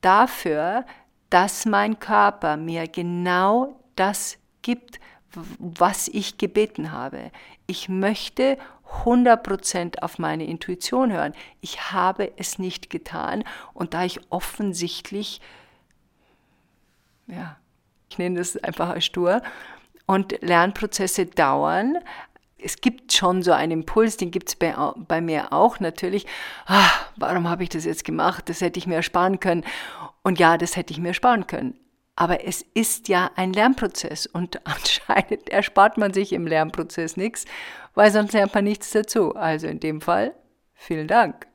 dafür, 0.00 0.84
dass 1.30 1.66
mein 1.66 1.98
Körper 1.98 2.56
mir 2.56 2.88
genau 2.88 3.78
das 3.96 4.38
gibt, 4.62 4.99
was 5.58 6.08
ich 6.08 6.38
gebeten 6.38 6.92
habe. 6.92 7.30
Ich 7.66 7.88
möchte 7.88 8.58
100% 9.04 10.00
auf 10.00 10.18
meine 10.18 10.44
Intuition 10.44 11.12
hören. 11.12 11.32
Ich 11.60 11.92
habe 11.92 12.32
es 12.36 12.58
nicht 12.58 12.90
getan 12.90 13.44
und 13.72 13.94
da 13.94 14.04
ich 14.04 14.20
offensichtlich, 14.30 15.40
ja, 17.26 17.56
ich 18.08 18.18
nenne 18.18 18.38
das 18.38 18.56
einfach 18.56 18.88
als 18.88 19.04
stur, 19.04 19.42
und 20.06 20.42
Lernprozesse 20.42 21.26
dauern, 21.26 21.98
es 22.62 22.80
gibt 22.80 23.12
schon 23.12 23.42
so 23.42 23.52
einen 23.52 23.72
Impuls, 23.72 24.16
den 24.16 24.30
gibt 24.30 24.48
es 24.48 24.56
bei, 24.56 24.74
bei, 24.96 25.20
mir 25.20 25.52
auch 25.52 25.80
natürlich. 25.80 26.26
Ah, 26.66 26.90
warum 27.16 27.48
habe 27.48 27.62
ich 27.62 27.68
das 27.68 27.84
jetzt 27.84 28.04
gemacht? 28.04 28.48
Das 28.48 28.60
hätte 28.60 28.78
ich 28.78 28.86
mir 28.86 28.96
ersparen 28.96 29.40
können. 29.40 29.64
Und 30.22 30.38
ja, 30.38 30.58
das 30.58 30.76
hätte 30.76 30.92
ich 30.92 30.98
mir 30.98 31.08
ersparen 31.08 31.46
können. 31.46 31.78
Aber 32.20 32.44
es 32.44 32.66
ist 32.74 33.08
ja 33.08 33.30
ein 33.36 33.54
Lernprozess 33.54 34.26
und 34.26 34.60
anscheinend 34.66 35.48
erspart 35.48 35.96
man 35.96 36.12
sich 36.12 36.34
im 36.34 36.46
Lernprozess 36.46 37.16
nichts, 37.16 37.46
weil 37.94 38.12
sonst 38.12 38.34
lernt 38.34 38.54
man 38.54 38.64
nichts 38.64 38.90
dazu. 38.90 39.34
Also 39.34 39.68
in 39.68 39.80
dem 39.80 40.02
Fall, 40.02 40.34
vielen 40.74 41.08
Dank. 41.08 41.46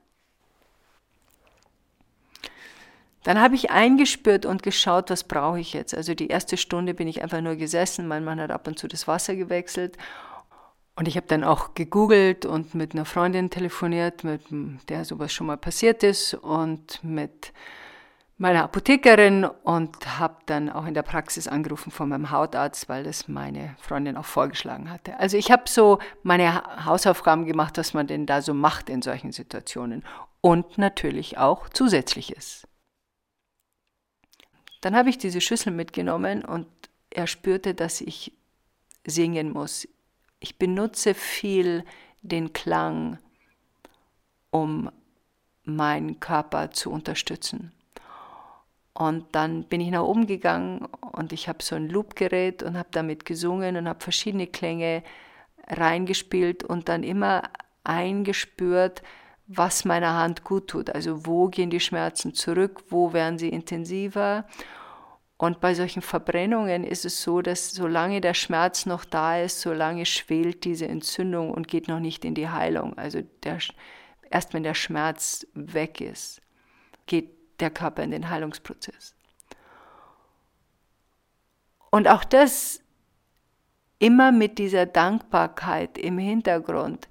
Dann 3.22 3.40
habe 3.40 3.54
ich 3.54 3.70
eingespürt 3.70 4.48
und 4.48 4.64
geschaut, 4.64 5.12
was 5.12 5.26
brauche 5.26 5.60
ich 5.60 5.74
jetzt. 5.74 5.94
Also 5.94 6.16
die 6.16 6.30
erste 6.30 6.58
Stunde 6.58 6.96
bin 6.96 7.08
ich 7.08 7.22
einfach 7.22 7.42
nur 7.42 7.58
gesessen. 7.58 8.08
Mein 8.08 8.24
Mann 8.24 8.40
hat 8.40 8.50
ab 8.50 8.68
und 8.68 8.80
zu 8.80 8.88
das 8.88 9.08
Wasser 9.08 9.36
gewechselt. 9.36 10.00
Und 10.96 11.08
ich 11.08 11.16
habe 11.16 11.28
dann 11.28 11.44
auch 11.44 11.76
gegoogelt 11.76 12.44
und 12.48 12.74
mit 12.74 12.96
einer 12.96 13.06
Freundin 13.06 13.52
telefoniert, 13.52 14.24
mit 14.24 14.42
der 14.90 15.06
sowas 15.06 15.32
schon 15.32 15.46
mal 15.46 15.58
passiert 15.58 16.02
ist 16.02 16.34
und 16.34 17.04
mit 17.04 17.54
meiner 18.38 18.64
Apothekerin 18.64 19.46
und 19.46 20.20
habe 20.20 20.38
dann 20.46 20.70
auch 20.70 20.86
in 20.86 20.94
der 20.94 21.04
Praxis 21.04 21.48
angerufen 21.48 21.92
von 21.92 22.10
meinem 22.10 22.32
Hautarzt, 22.32 22.90
weil 22.90 23.04
das 23.04 23.28
meine 23.28 23.76
Freundin 23.80 24.18
auch 24.18 24.26
vorgeschlagen 24.26 24.90
hatte. 24.92 25.18
Also 25.20 25.38
ich 25.38 25.52
habe 25.52 25.64
so 25.68 26.00
meine 26.24 26.86
Hausaufgaben 26.86 27.46
gemacht, 27.46 27.78
was 27.78 27.94
man 27.94 28.08
denn 28.08 28.26
da 28.26 28.42
so 28.42 28.54
macht 28.54 28.90
in 28.90 29.02
solchen 29.02 29.32
Situationen 29.32 30.04
und 30.42 30.78
natürlich 30.78 31.38
auch 31.38 31.70
zusätzliches. 31.70 32.68
Dann 34.82 34.96
habe 34.96 35.10
ich 35.10 35.18
diese 35.18 35.42
Schüssel 35.42 35.72
mitgenommen 35.72 36.44
und 36.44 36.68
er 37.10 37.28
spürte, 37.28 37.74
dass 37.74 38.02
ich 38.02 38.34
singen 39.06 39.52
muss. 39.52 39.88
Ich 40.40 40.60
benutze 40.60 41.14
viel 41.14 41.86
den 42.22 42.52
Klang, 42.52 43.18
um 44.52 44.92
meinen 45.64 46.20
Körper 46.20 46.72
zu 46.72 46.92
unterstützen. 46.92 47.72
Und 48.98 49.26
dann 49.34 49.66
bin 49.66 49.82
ich 49.82 49.92
nach 49.92 50.04
oben 50.04 50.26
gegangen 50.26 50.88
und 51.12 51.34
ich 51.34 51.50
habe 51.50 51.62
so 51.62 51.76
ein 51.76 51.90
Loopgerät 51.90 52.64
und 52.64 52.78
habe 52.78 52.88
damit 52.92 53.26
gesungen 53.26 53.76
und 53.76 53.90
habe 53.90 54.02
verschiedene 54.02 54.48
Klänge 54.48 55.04
reingespielt 55.68 56.64
und 56.64 56.88
dann 56.88 57.04
immer 57.04 57.44
eingespürt, 57.84 59.04
was 59.48 59.84
meiner 59.84 60.16
Hand 60.16 60.46
gut 60.46 60.70
tut. 60.70 60.90
Also 60.90 61.26
wo 61.26 61.50
gehen 61.50 61.70
die 61.70 61.82
Schmerzen 61.82 62.34
zurück, 62.34 62.84
wo 62.90 63.12
werden 63.12 63.38
sie 63.38 63.50
intensiver. 63.50 64.46
Und 65.38 65.60
bei 65.60 65.74
solchen 65.74 66.02
Verbrennungen 66.02 66.86
ist 66.86 67.04
es 67.04 67.22
so, 67.22 67.42
dass 67.42 67.72
solange 67.72 68.22
der 68.22 68.34
Schmerz 68.34 68.86
noch 68.86 69.04
da 69.04 69.42
ist, 69.42 69.60
solange 69.60 70.06
schwelt 70.06 70.64
diese 70.64 70.88
Entzündung 70.88 71.52
und 71.52 71.68
geht 71.68 71.90
noch 71.90 72.00
nicht 72.00 72.24
in 72.24 72.34
die 72.34 72.48
Heilung. 72.48 72.98
Also 72.98 73.20
der, 73.44 73.60
erst 74.32 74.54
wenn 74.54 74.64
der 74.64 74.74
Schmerz 74.74 75.46
weg 75.54 76.00
ist, 76.00 76.42
geht 77.06 77.35
der 77.60 77.70
Körper 77.70 78.04
in 78.04 78.12
den 78.12 78.30
Heilungsprozess. 78.30 79.16
Und 81.90 82.08
auch 82.08 82.24
das 82.24 82.82
immer 84.00 84.32
mit 84.32 84.58
dieser 84.58 84.86
Dankbarkeit 84.86 85.98
im 85.98 86.18
Hintergrund 86.18 87.08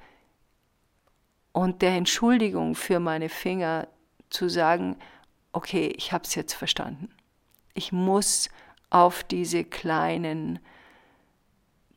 und 1.53 1.83
der 1.83 1.93
Entschuldigung 1.93 2.75
für 2.75 3.01
meine 3.01 3.29
Finger 3.29 3.89
zu 4.29 4.49
sagen, 4.49 4.97
okay, 5.53 5.93
ich 5.97 6.13
habe 6.13 6.25
es 6.25 6.35
jetzt 6.35 6.53
verstanden. 6.53 7.09
Ich 7.73 7.93
muss 7.93 8.51
auf 8.91 9.25
diese 9.25 9.65
kleinen 9.65 10.59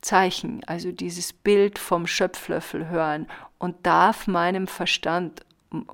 Zeichen, 0.02 0.64
also 0.66 0.92
dieses 0.92 1.34
Bild 1.34 1.80
vom 1.80 2.08
Schöpflöffel 2.08 2.88
hören 2.88 3.28
und 3.58 3.86
darf 3.86 4.28
meinem 4.28 4.68
Verstand 4.68 5.46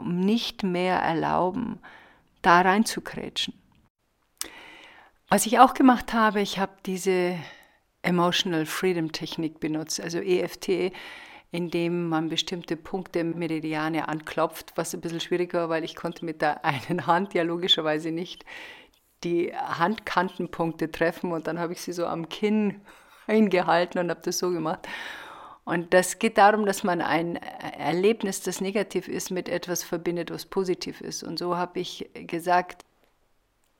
nicht 0.03 0.63
mehr 0.63 0.99
erlauben, 0.99 1.79
da 2.43 2.61
reinzukrätschen. 2.61 3.55
Was 5.29 5.47
ich 5.47 5.57
auch 5.59 5.73
gemacht 5.73 6.13
habe, 6.13 6.41
ich 6.41 6.59
habe 6.59 6.73
diese 6.85 7.35
Emotional 8.03 8.65
Freedom 8.65 9.11
Technik 9.11 9.59
benutzt, 9.59 9.99
also 9.99 10.19
EFT, 10.19 10.93
indem 11.51 12.09
man 12.09 12.29
bestimmte 12.29 12.75
Punkte 12.75 13.23
Meridiane 13.23 14.07
anklopft, 14.07 14.73
was 14.75 14.93
ein 14.93 15.01
bisschen 15.01 15.21
schwieriger 15.21 15.61
war, 15.61 15.69
weil 15.69 15.83
ich 15.83 15.95
konnte 15.95 16.25
mit 16.25 16.41
der 16.41 16.63
einen 16.65 17.07
Hand 17.07 17.33
ja 17.33 17.43
logischerweise 17.43 18.11
nicht 18.11 18.45
die 19.23 19.55
Handkantenpunkte 19.55 20.91
treffen 20.91 21.31
und 21.31 21.47
dann 21.47 21.57
habe 21.57 21.73
ich 21.73 21.81
sie 21.81 21.93
so 21.93 22.05
am 22.05 22.27
Kinn 22.29 22.81
eingehalten 23.27 23.99
und 23.99 24.09
habe 24.09 24.21
das 24.23 24.37
so 24.37 24.51
gemacht. 24.51 24.87
Und 25.65 25.93
das 25.93 26.19
geht 26.19 26.37
darum, 26.37 26.65
dass 26.65 26.83
man 26.83 27.01
ein 27.01 27.37
Erlebnis, 27.37 28.41
das 28.41 28.59
negativ 28.59 29.07
ist, 29.07 29.31
mit 29.31 29.47
etwas 29.47 29.83
verbindet, 29.83 30.29
was 30.29 30.45
positiv 30.45 30.99
ist. 30.99 31.23
Und 31.23 31.39
so 31.39 31.55
habe 31.55 31.79
ich 31.79 32.09
gesagt, 32.13 32.85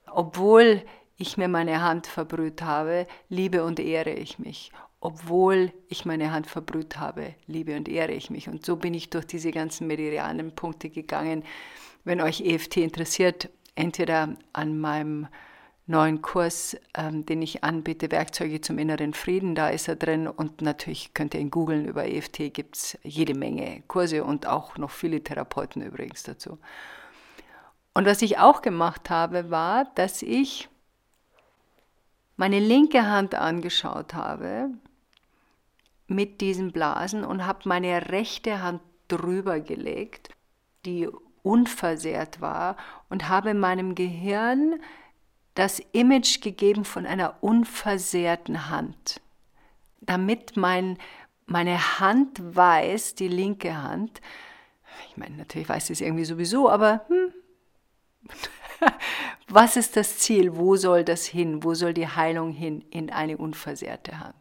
obwohl 0.10 0.84
ich 1.18 1.38
mir 1.38 1.48
meine 1.48 1.82
Hand 1.82 2.08
verbrüht 2.08 2.62
habe, 2.62 3.06
liebe 3.30 3.64
und 3.64 3.80
ehre 3.80 4.12
ich 4.12 4.40
mich. 4.40 4.72
Obwohl 5.02 5.74
ich 5.90 6.06
meine 6.06 6.32
Hand 6.32 6.48
verbrüht 6.48 6.98
habe, 6.98 7.36
liebe 7.48 7.76
und 7.76 7.90
ehre 7.90 8.14
ich 8.14 8.30
mich. 8.30 8.48
Und 8.48 8.66
so 8.66 8.78
bin 8.78 8.94
ich 8.94 9.10
durch 9.10 9.26
diese 9.26 9.52
ganzen 9.52 9.88
meridianen 9.88 10.56
Punkte 10.56 10.90
gegangen. 10.90 11.44
Wenn 12.06 12.22
euch 12.22 12.42
EFT 12.42 12.78
interessiert, 12.78 13.50
entweder 13.76 14.38
an 14.54 14.80
meinem 14.80 15.28
neuen 15.86 16.22
Kurs, 16.22 16.78
ähm, 16.96 17.26
den 17.26 17.42
ich 17.42 17.64
anbiete, 17.64 18.12
Werkzeuge 18.12 18.62
zum 18.62 18.78
inneren 18.78 19.14
Frieden, 19.14 19.56
da 19.56 19.70
ist 19.70 19.88
er 19.88 19.96
drin 19.96 20.28
und 20.28 20.62
natürlich 20.62 21.14
könnt 21.14 21.34
ihr 21.34 21.42
ihn 21.42 21.52
googeln, 21.52 21.86
über 21.86 22.06
EFT 22.06 22.54
gibt 22.54 22.78
es 22.78 22.98
jede 23.04 23.36
Menge 23.36 23.84
Kurse 23.88 24.24
und 24.24 24.48
auch 24.48 24.78
noch 24.78 24.92
viele 24.92 25.24
Therapeuten 25.24 25.82
übrigens 25.82 26.24
dazu. 26.24 26.58
Und 27.94 28.06
was 28.06 28.22
ich 28.22 28.40
auch 28.40 28.62
gemacht 28.62 29.10
habe, 29.10 29.52
war, 29.52 29.86
dass 29.96 30.22
ich 30.22 30.70
meine 32.38 32.60
linke 32.60 33.06
Hand 33.06 33.36
angeschaut 33.36 34.14
habe 34.14 34.70
mit 36.08 36.42
diesen 36.42 36.72
Blasen 36.72 37.24
und 37.24 37.46
habe 37.46 37.60
meine 37.66 38.10
rechte 38.10 38.62
Hand 38.62 38.82
drüber 39.08 39.60
gelegt, 39.60 40.30
die 40.86 41.08
unversehrt 41.44 42.42
war 42.42 42.78
und 43.10 43.30
habe 43.30 43.54
meinem 43.54 43.96
Gehirn 43.96 44.80
das 45.56 45.80
Image 45.92 46.42
gegeben 46.42 46.86
von 46.86 47.06
einer 47.06 47.38
unversehrten 47.42 48.70
Hand, 48.70 49.22
damit 50.02 50.58
mein, 50.58 50.98
meine 51.46 52.00
Hand 52.00 52.40
weiß, 52.56 53.16
die 53.16 53.28
linke 53.28 53.82
Hand, 53.82 54.22
ich 55.10 55.18
meine, 55.18 55.36
natürlich 55.36 55.70
weiß 55.70 55.88
sie 55.88 55.94
es 55.94 56.02
irgendwie 56.02 56.26
sowieso, 56.26 56.70
aber 56.70 57.06
hm, 57.08 57.34
was 59.48 59.78
ist 59.78 59.96
das 59.96 60.20
Ziel? 60.20 60.56
Wo 60.56 60.76
soll 60.76 61.04
das 61.04 61.26
hin? 61.26 61.64
Wo 61.64 61.74
soll 61.74 61.94
die 61.94 62.08
Heilung 62.08 62.52
hin? 62.52 62.82
In 62.90 63.12
eine 63.12 63.38
unversehrte 63.38 64.20
Hand. 64.20 64.36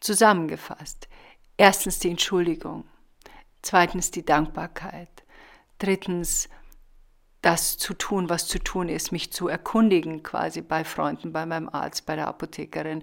Zusammengefasst. 0.00 1.08
Erstens 1.56 1.98
die 1.98 2.10
Entschuldigung. 2.10 2.84
Zweitens 3.62 4.10
die 4.10 4.24
Dankbarkeit. 4.24 5.24
Drittens 5.78 6.48
das 7.44 7.76
zu 7.76 7.92
tun, 7.92 8.30
was 8.30 8.46
zu 8.48 8.58
tun 8.58 8.88
ist, 8.88 9.12
mich 9.12 9.30
zu 9.30 9.48
erkundigen 9.48 10.22
quasi 10.22 10.62
bei 10.62 10.82
Freunden, 10.82 11.32
bei 11.32 11.44
meinem 11.44 11.68
Arzt, 11.68 12.06
bei 12.06 12.16
der 12.16 12.28
Apothekerin, 12.28 13.02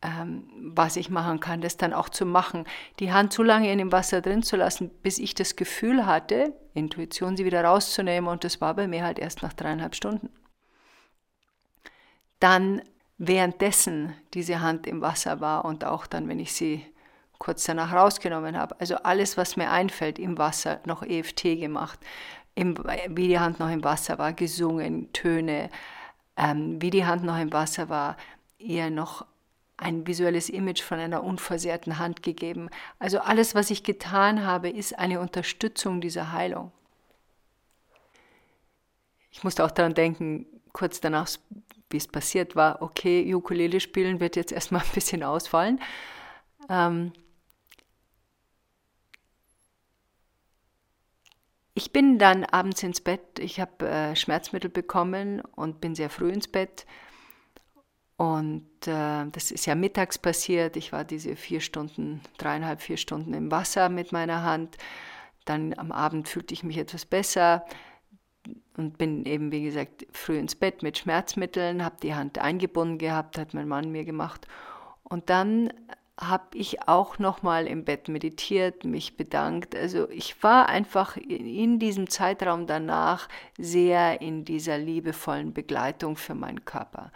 ähm, 0.00 0.48
was 0.74 0.96
ich 0.96 1.10
machen 1.10 1.40
kann, 1.40 1.60
das 1.60 1.76
dann 1.76 1.92
auch 1.92 2.08
zu 2.08 2.24
machen, 2.24 2.64
die 3.00 3.12
Hand 3.12 3.34
zu 3.34 3.42
lange 3.42 3.70
in 3.70 3.76
dem 3.76 3.92
Wasser 3.92 4.22
drin 4.22 4.42
zu 4.42 4.56
lassen, 4.56 4.88
bis 5.02 5.18
ich 5.18 5.34
das 5.34 5.56
Gefühl 5.56 6.06
hatte, 6.06 6.54
Intuition 6.72 7.36
sie 7.36 7.44
wieder 7.44 7.62
rauszunehmen 7.62 8.30
und 8.30 8.44
das 8.44 8.62
war 8.62 8.74
bei 8.74 8.88
mir 8.88 9.04
halt 9.04 9.18
erst 9.18 9.42
nach 9.42 9.52
dreieinhalb 9.52 9.94
Stunden. 9.94 10.30
Dann 12.38 12.80
währenddessen 13.18 14.14
diese 14.32 14.62
Hand 14.62 14.86
im 14.86 15.02
Wasser 15.02 15.40
war 15.40 15.66
und 15.66 15.84
auch 15.84 16.06
dann, 16.06 16.28
wenn 16.28 16.40
ich 16.40 16.54
sie 16.54 16.86
kurz 17.38 17.64
danach 17.64 17.92
rausgenommen 17.92 18.56
habe. 18.56 18.78
Also 18.80 18.96
alles, 18.96 19.36
was 19.36 19.56
mir 19.56 19.70
einfällt 19.70 20.18
im 20.18 20.38
Wasser, 20.38 20.80
noch 20.86 21.02
EFT 21.02 21.42
gemacht, 21.58 21.98
im, 22.54 22.76
wie 23.08 23.28
die 23.28 23.38
Hand 23.38 23.58
noch 23.58 23.70
im 23.70 23.84
Wasser 23.84 24.18
war, 24.18 24.32
gesungen, 24.32 25.12
Töne, 25.12 25.70
ähm, 26.36 26.80
wie 26.80 26.90
die 26.90 27.04
Hand 27.04 27.24
noch 27.24 27.38
im 27.38 27.52
Wasser 27.52 27.88
war, 27.88 28.16
ihr 28.58 28.90
noch 28.90 29.26
ein 29.76 30.06
visuelles 30.06 30.50
Image 30.50 30.82
von 30.82 30.98
einer 30.98 31.24
unversehrten 31.24 31.98
Hand 31.98 32.22
gegeben. 32.22 32.68
Also 32.98 33.20
alles, 33.20 33.54
was 33.54 33.70
ich 33.70 33.82
getan 33.82 34.44
habe, 34.44 34.68
ist 34.68 34.98
eine 34.98 35.20
Unterstützung 35.20 36.00
dieser 36.00 36.32
Heilung. 36.32 36.70
Ich 39.30 39.42
musste 39.42 39.64
auch 39.64 39.70
daran 39.70 39.94
denken, 39.94 40.46
kurz 40.72 41.00
danach, 41.00 41.28
wie 41.88 41.96
es 41.96 42.08
passiert 42.08 42.56
war, 42.56 42.82
okay, 42.82 43.34
Ukulele 43.34 43.80
spielen 43.80 44.20
wird 44.20 44.36
jetzt 44.36 44.52
erstmal 44.52 44.82
ein 44.82 44.94
bisschen 44.94 45.22
ausfallen. 45.22 45.80
Ähm, 46.68 47.12
Ich 51.80 51.92
bin 51.92 52.18
dann 52.18 52.44
abends 52.44 52.82
ins 52.82 53.00
Bett. 53.00 53.38
Ich 53.38 53.58
habe 53.58 53.88
äh, 53.88 54.14
Schmerzmittel 54.14 54.68
bekommen 54.68 55.40
und 55.40 55.80
bin 55.80 55.94
sehr 55.94 56.10
früh 56.10 56.30
ins 56.30 56.46
Bett. 56.46 56.84
Und 58.18 58.68
äh, 58.86 59.24
das 59.32 59.50
ist 59.50 59.64
ja 59.64 59.74
mittags 59.74 60.18
passiert. 60.18 60.76
Ich 60.76 60.92
war 60.92 61.04
diese 61.04 61.36
vier 61.36 61.60
Stunden, 61.62 62.20
dreieinhalb, 62.36 62.82
vier 62.82 62.98
Stunden 62.98 63.32
im 63.32 63.50
Wasser 63.50 63.88
mit 63.88 64.12
meiner 64.12 64.42
Hand. 64.42 64.76
Dann 65.46 65.72
am 65.78 65.90
Abend 65.90 66.28
fühlte 66.28 66.52
ich 66.52 66.64
mich 66.64 66.76
etwas 66.76 67.06
besser 67.06 67.64
und 68.76 68.98
bin 68.98 69.24
eben, 69.24 69.50
wie 69.50 69.62
gesagt, 69.62 70.06
früh 70.12 70.36
ins 70.36 70.56
Bett 70.56 70.82
mit 70.82 70.98
Schmerzmitteln, 70.98 71.82
habe 71.82 71.96
die 72.02 72.14
Hand 72.14 72.38
eingebunden 72.38 72.98
gehabt, 72.98 73.38
hat 73.38 73.54
mein 73.54 73.68
Mann 73.68 73.90
mir 73.90 74.04
gemacht. 74.04 74.46
Und 75.02 75.30
dann 75.30 75.72
habe 76.20 76.58
ich 76.58 76.86
auch 76.86 77.18
noch 77.18 77.42
mal 77.42 77.66
im 77.66 77.84
Bett 77.84 78.08
meditiert, 78.08 78.84
mich 78.84 79.16
bedankt. 79.16 79.74
Also 79.74 80.08
ich 80.10 80.42
war 80.42 80.68
einfach 80.68 81.16
in 81.16 81.78
diesem 81.78 82.10
Zeitraum 82.10 82.66
danach 82.66 83.28
sehr 83.58 84.20
in 84.20 84.44
dieser 84.44 84.76
liebevollen 84.76 85.54
Begleitung 85.54 86.16
für 86.16 86.34
meinen 86.34 86.64
Körper. 86.64 87.10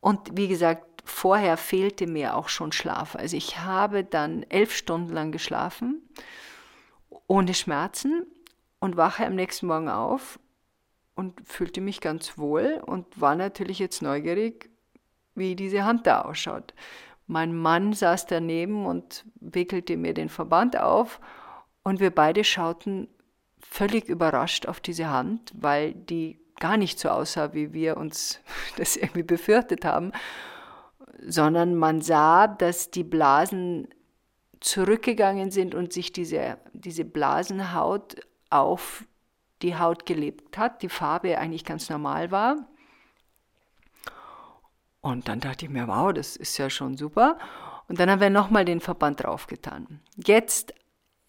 Und 0.00 0.36
wie 0.36 0.48
gesagt, 0.48 1.02
vorher 1.04 1.56
fehlte 1.56 2.06
mir 2.06 2.36
auch 2.36 2.48
schon 2.48 2.72
Schlaf. 2.72 3.14
Also 3.14 3.36
ich 3.36 3.60
habe 3.60 4.04
dann 4.04 4.42
elf 4.44 4.74
Stunden 4.74 5.12
lang 5.12 5.30
geschlafen, 5.30 6.02
ohne 7.26 7.54
Schmerzen 7.54 8.26
und 8.80 8.96
wache 8.96 9.26
am 9.26 9.36
nächsten 9.36 9.68
Morgen 9.68 9.88
auf 9.88 10.40
und 11.14 11.40
fühlte 11.46 11.80
mich 11.80 12.00
ganz 12.00 12.36
wohl 12.36 12.82
und 12.84 13.20
war 13.20 13.36
natürlich 13.36 13.78
jetzt 13.78 14.02
neugierig, 14.02 14.70
wie 15.34 15.54
diese 15.54 15.84
Hand 15.84 16.06
da 16.06 16.22
ausschaut. 16.22 16.74
Mein 17.26 17.56
Mann 17.56 17.92
saß 17.92 18.26
daneben 18.26 18.86
und 18.86 19.24
wickelte 19.40 19.96
mir 19.96 20.14
den 20.14 20.28
Verband 20.28 20.78
auf 20.78 21.20
und 21.82 22.00
wir 22.00 22.10
beide 22.10 22.44
schauten 22.44 23.08
völlig 23.60 24.08
überrascht 24.08 24.66
auf 24.66 24.80
diese 24.80 25.10
Hand, 25.10 25.52
weil 25.56 25.94
die 25.94 26.38
gar 26.60 26.76
nicht 26.76 26.98
so 26.98 27.08
aussah, 27.08 27.54
wie 27.54 27.72
wir 27.72 27.96
uns 27.96 28.40
das 28.76 28.96
irgendwie 28.96 29.22
befürchtet 29.22 29.84
haben, 29.84 30.12
sondern 31.26 31.74
man 31.74 32.00
sah, 32.00 32.46
dass 32.46 32.90
die 32.90 33.04
Blasen 33.04 33.88
zurückgegangen 34.60 35.50
sind 35.50 35.74
und 35.74 35.92
sich 35.92 36.12
diese, 36.12 36.58
diese 36.72 37.04
Blasenhaut 37.04 38.16
auf 38.50 39.04
die 39.62 39.76
Haut 39.76 40.06
gelebt 40.06 40.56
hat, 40.58 40.82
die 40.82 40.88
Farbe 40.88 41.38
eigentlich 41.38 41.64
ganz 41.64 41.88
normal 41.90 42.30
war. 42.30 42.56
Und 45.04 45.28
dann 45.28 45.38
dachte 45.38 45.66
ich 45.66 45.70
mir, 45.70 45.86
wow, 45.86 46.14
das 46.14 46.34
ist 46.34 46.56
ja 46.56 46.70
schon 46.70 46.96
super. 46.96 47.36
Und 47.88 48.00
dann 48.00 48.10
haben 48.10 48.22
wir 48.22 48.30
nochmal 48.30 48.64
den 48.64 48.80
Verband 48.80 49.22
draufgetan. 49.22 50.00
Jetzt, 50.16 50.72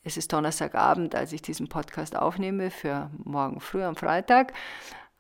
es 0.01 0.15
ist 0.15 0.31
Donnerstagabend, 0.31 1.13
als 1.13 1.33
ich 1.33 1.41
diesen 1.41 1.67
Podcast 1.67 2.15
aufnehme 2.15 2.71
für 2.71 3.11
morgen 3.21 3.59
früh 3.59 3.83
am 3.83 3.97
Freitag, 3.97 4.53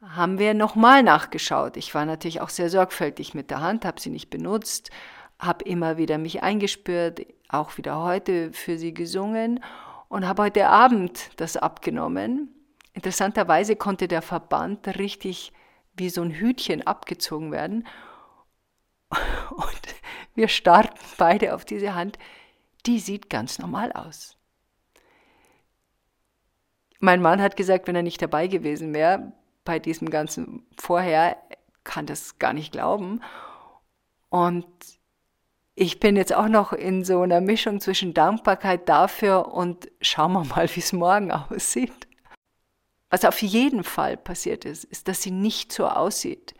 haben 0.01 0.39
wir 0.39 0.53
nochmal 0.53 1.03
nachgeschaut. 1.03 1.75
Ich 1.75 1.93
war 1.93 2.05
natürlich 2.05 2.39
auch 2.39 2.47
sehr 2.47 2.69
sorgfältig 2.69 3.33
mit 3.33 3.51
der 3.51 3.59
Hand, 3.59 3.83
habe 3.83 3.99
sie 3.99 4.09
nicht 4.09 4.29
benutzt, 4.29 4.89
habe 5.37 5.65
immer 5.65 5.97
wieder 5.97 6.17
mich 6.17 6.41
eingespürt, 6.41 7.25
auch 7.49 7.77
wieder 7.77 8.01
heute 8.03 8.53
für 8.53 8.77
sie 8.77 8.93
gesungen 8.93 9.61
und 10.07 10.25
habe 10.25 10.43
heute 10.43 10.69
Abend 10.69 11.29
das 11.35 11.57
abgenommen. 11.57 12.55
Interessanterweise 12.93 13.75
konnte 13.75 14.07
der 14.07 14.21
Verband 14.21 14.87
richtig 14.97 15.51
wie 15.97 16.07
so 16.07 16.21
ein 16.21 16.31
Hütchen 16.31 16.87
abgezogen 16.87 17.51
werden. 17.51 17.85
Wir 20.35 20.49
starten 20.49 20.99
beide 21.17 21.55
auf 21.55 21.65
diese 21.65 21.95
Hand. 21.95 22.19
Die 22.85 22.99
sieht 22.99 23.29
ganz 23.29 23.57
normal 23.57 23.91
aus. 23.93 24.37
Mein 26.99 27.21
Mann 27.21 27.41
hat 27.41 27.57
gesagt, 27.57 27.87
wenn 27.87 27.95
er 27.95 28.03
nicht 28.03 28.21
dabei 28.21 28.47
gewesen 28.47 28.93
wäre, 28.93 29.33
bei 29.63 29.79
diesem 29.79 30.09
ganzen 30.09 30.65
Vorher, 30.77 31.37
kann 31.83 32.05
das 32.05 32.39
gar 32.39 32.53
nicht 32.53 32.71
glauben. 32.71 33.21
Und 34.29 34.65
ich 35.75 35.99
bin 35.99 36.15
jetzt 36.15 36.33
auch 36.33 36.47
noch 36.47 36.73
in 36.73 37.03
so 37.03 37.21
einer 37.21 37.41
Mischung 37.41 37.79
zwischen 37.79 38.13
Dankbarkeit 38.13 38.89
dafür 38.89 39.53
und 39.53 39.89
schauen 40.01 40.33
wir 40.33 40.45
mal, 40.45 40.67
wie 40.75 40.79
es 40.79 40.93
morgen 40.93 41.31
aussieht. 41.31 42.07
Was 43.09 43.23
auf 43.23 43.41
jeden 43.41 43.83
Fall 43.83 44.17
passiert 44.17 44.65
ist, 44.65 44.83
ist, 44.83 45.07
dass 45.07 45.21
sie 45.21 45.31
nicht 45.31 45.71
so 45.71 45.87
aussieht, 45.87 46.53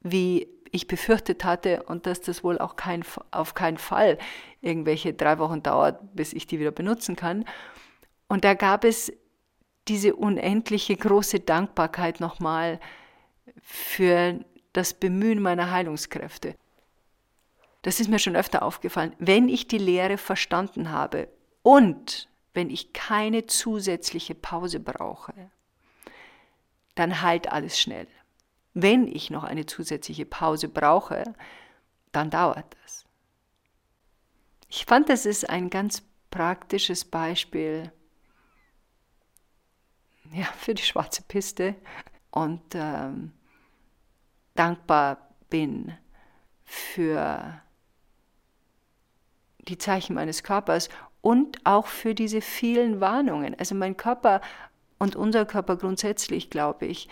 wie 0.00 0.48
ich 0.74 0.88
befürchtet 0.88 1.44
hatte 1.44 1.84
und 1.84 2.06
dass 2.06 2.20
das 2.20 2.42
wohl 2.42 2.58
auch 2.58 2.76
kein, 2.76 3.04
auf 3.30 3.54
keinen 3.54 3.78
Fall 3.78 4.18
irgendwelche 4.60 5.14
drei 5.14 5.38
Wochen 5.38 5.62
dauert, 5.62 6.14
bis 6.14 6.32
ich 6.32 6.46
die 6.46 6.58
wieder 6.58 6.72
benutzen 6.72 7.16
kann. 7.16 7.44
Und 8.28 8.44
da 8.44 8.54
gab 8.54 8.84
es 8.84 9.12
diese 9.86 10.16
unendliche 10.16 10.96
große 10.96 11.40
Dankbarkeit 11.40 12.18
nochmal 12.20 12.80
für 13.62 14.40
das 14.72 14.94
Bemühen 14.94 15.40
meiner 15.40 15.70
Heilungskräfte. 15.70 16.56
Das 17.82 18.00
ist 18.00 18.08
mir 18.08 18.18
schon 18.18 18.34
öfter 18.34 18.62
aufgefallen. 18.62 19.14
Wenn 19.18 19.48
ich 19.48 19.68
die 19.68 19.78
Lehre 19.78 20.18
verstanden 20.18 20.90
habe 20.90 21.28
und 21.62 22.28
wenn 22.54 22.70
ich 22.70 22.92
keine 22.92 23.46
zusätzliche 23.46 24.34
Pause 24.34 24.80
brauche, 24.80 25.34
dann 26.94 27.22
heilt 27.22 27.52
alles 27.52 27.78
schnell. 27.78 28.06
Wenn 28.74 29.06
ich 29.06 29.30
noch 29.30 29.44
eine 29.44 29.66
zusätzliche 29.66 30.26
Pause 30.26 30.68
brauche, 30.68 31.22
dann 32.12 32.30
dauert 32.30 32.66
das. 32.82 33.04
Ich 34.68 34.84
fand, 34.84 35.08
das 35.08 35.26
ist 35.26 35.48
ein 35.48 35.70
ganz 35.70 36.02
praktisches 36.30 37.04
Beispiel 37.04 37.92
ja, 40.32 40.46
für 40.58 40.74
die 40.74 40.82
schwarze 40.82 41.22
Piste 41.22 41.76
und 42.32 42.62
ähm, 42.74 43.32
dankbar 44.54 45.28
bin 45.48 45.96
für 46.64 47.60
die 49.60 49.78
Zeichen 49.78 50.14
meines 50.14 50.42
Körpers 50.42 50.88
und 51.20 51.64
auch 51.64 51.86
für 51.86 52.14
diese 52.14 52.40
vielen 52.40 53.00
Warnungen. 53.00 53.56
Also 53.58 53.74
mein 53.74 53.96
Körper 53.96 54.40
und 54.98 55.16
unser 55.16 55.46
Körper 55.46 55.76
grundsätzlich, 55.76 56.50
glaube 56.50 56.86
ich, 56.86 57.08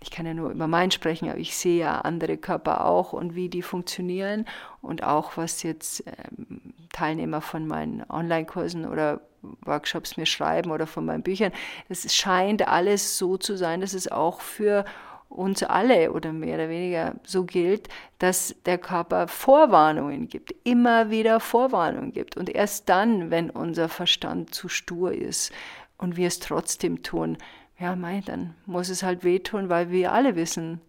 ich 0.00 0.10
kann 0.10 0.26
ja 0.26 0.34
nur 0.34 0.50
über 0.50 0.66
meinen 0.66 0.90
sprechen, 0.90 1.28
aber 1.28 1.38
ich 1.38 1.56
sehe 1.56 1.80
ja 1.80 2.00
andere 2.00 2.36
Körper 2.36 2.84
auch 2.84 3.12
und 3.12 3.34
wie 3.34 3.48
die 3.48 3.62
funktionieren 3.62 4.44
und 4.82 5.02
auch 5.02 5.36
was 5.36 5.62
jetzt 5.62 6.04
ähm, 6.06 6.74
Teilnehmer 6.92 7.40
von 7.40 7.66
meinen 7.66 8.04
Online-Kursen 8.08 8.86
oder 8.86 9.20
Workshops 9.62 10.16
mir 10.16 10.26
schreiben 10.26 10.70
oder 10.70 10.86
von 10.86 11.04
meinen 11.04 11.22
Büchern. 11.22 11.52
Es 11.88 12.14
scheint 12.14 12.66
alles 12.66 13.18
so 13.18 13.36
zu 13.36 13.56
sein, 13.56 13.80
dass 13.80 13.94
es 13.94 14.10
auch 14.10 14.40
für 14.40 14.84
uns 15.28 15.62
alle 15.62 16.12
oder 16.12 16.32
mehr 16.32 16.54
oder 16.54 16.68
weniger 16.68 17.14
so 17.24 17.44
gilt, 17.44 17.88
dass 18.18 18.54
der 18.64 18.78
Körper 18.78 19.28
Vorwarnungen 19.28 20.28
gibt, 20.28 20.54
immer 20.64 21.10
wieder 21.10 21.40
Vorwarnungen 21.40 22.12
gibt. 22.12 22.36
Und 22.36 22.48
erst 22.48 22.88
dann, 22.88 23.30
wenn 23.30 23.50
unser 23.50 23.88
Verstand 23.88 24.54
zu 24.54 24.68
stur 24.68 25.12
ist 25.12 25.52
und 25.98 26.16
wir 26.16 26.28
es 26.28 26.38
trotzdem 26.38 27.02
tun, 27.02 27.38
ja, 27.78 27.94
mei, 27.94 28.22
dann 28.24 28.54
muss 28.64 28.88
es 28.88 29.02
halt 29.02 29.22
wehtun, 29.22 29.68
weil 29.68 29.90
wir 29.90 30.12
alle 30.12 30.34
wissen, 30.34 30.80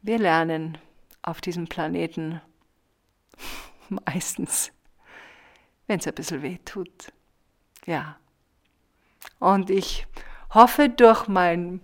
wir 0.00 0.18
lernen 0.18 0.78
auf 1.22 1.40
diesem 1.40 1.66
Planeten 1.66 2.40
meistens, 3.88 4.72
wenn 5.86 5.98
es 5.98 6.06
ein 6.06 6.14
bisschen 6.14 6.42
weh 6.42 6.58
tut. 6.64 7.12
Ja. 7.86 8.16
Und 9.38 9.70
ich 9.70 10.06
hoffe 10.50 10.88
durch 10.88 11.26
mein 11.28 11.80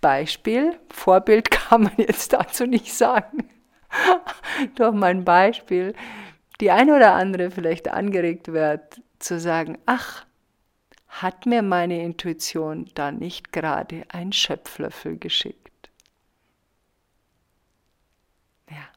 Beispiel, 0.00 0.78
Vorbild 0.90 1.50
kann 1.50 1.82
man 1.82 1.92
jetzt 1.96 2.32
dazu 2.32 2.66
nicht 2.66 2.92
sagen, 2.94 3.48
durch 4.74 4.94
mein 4.94 5.24
Beispiel, 5.24 5.94
die 6.60 6.70
eine 6.70 6.96
oder 6.96 7.14
andere 7.14 7.50
vielleicht 7.50 7.88
angeregt 7.88 8.48
wird, 8.48 9.00
zu 9.18 9.38
sagen, 9.40 9.78
ach, 9.86 10.24
hat 11.08 11.46
mir 11.46 11.62
meine 11.62 12.02
Intuition 12.02 12.88
da 12.94 13.10
nicht 13.10 13.52
gerade 13.52 14.04
ein 14.08 14.32
Schöpflöffel 14.32 15.18
geschickt? 15.18 15.90
Ja. 18.70 18.88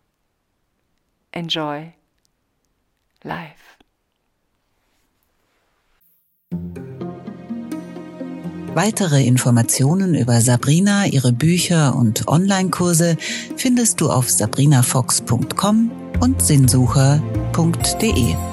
Enjoy 1.32 1.94
life. 3.24 3.72
Weitere 8.74 9.26
Informationen 9.26 10.16
über 10.16 10.40
Sabrina, 10.40 11.06
ihre 11.06 11.34
Bücher 11.34 11.94
und 11.94 12.30
Online-Kurse 12.30 13.18
findest 13.58 14.00
du 14.00 14.10
auf 14.10 14.30
sabrinafox.com 14.30 15.92
und 16.22 16.42
sinnsucher.de. 16.42 18.51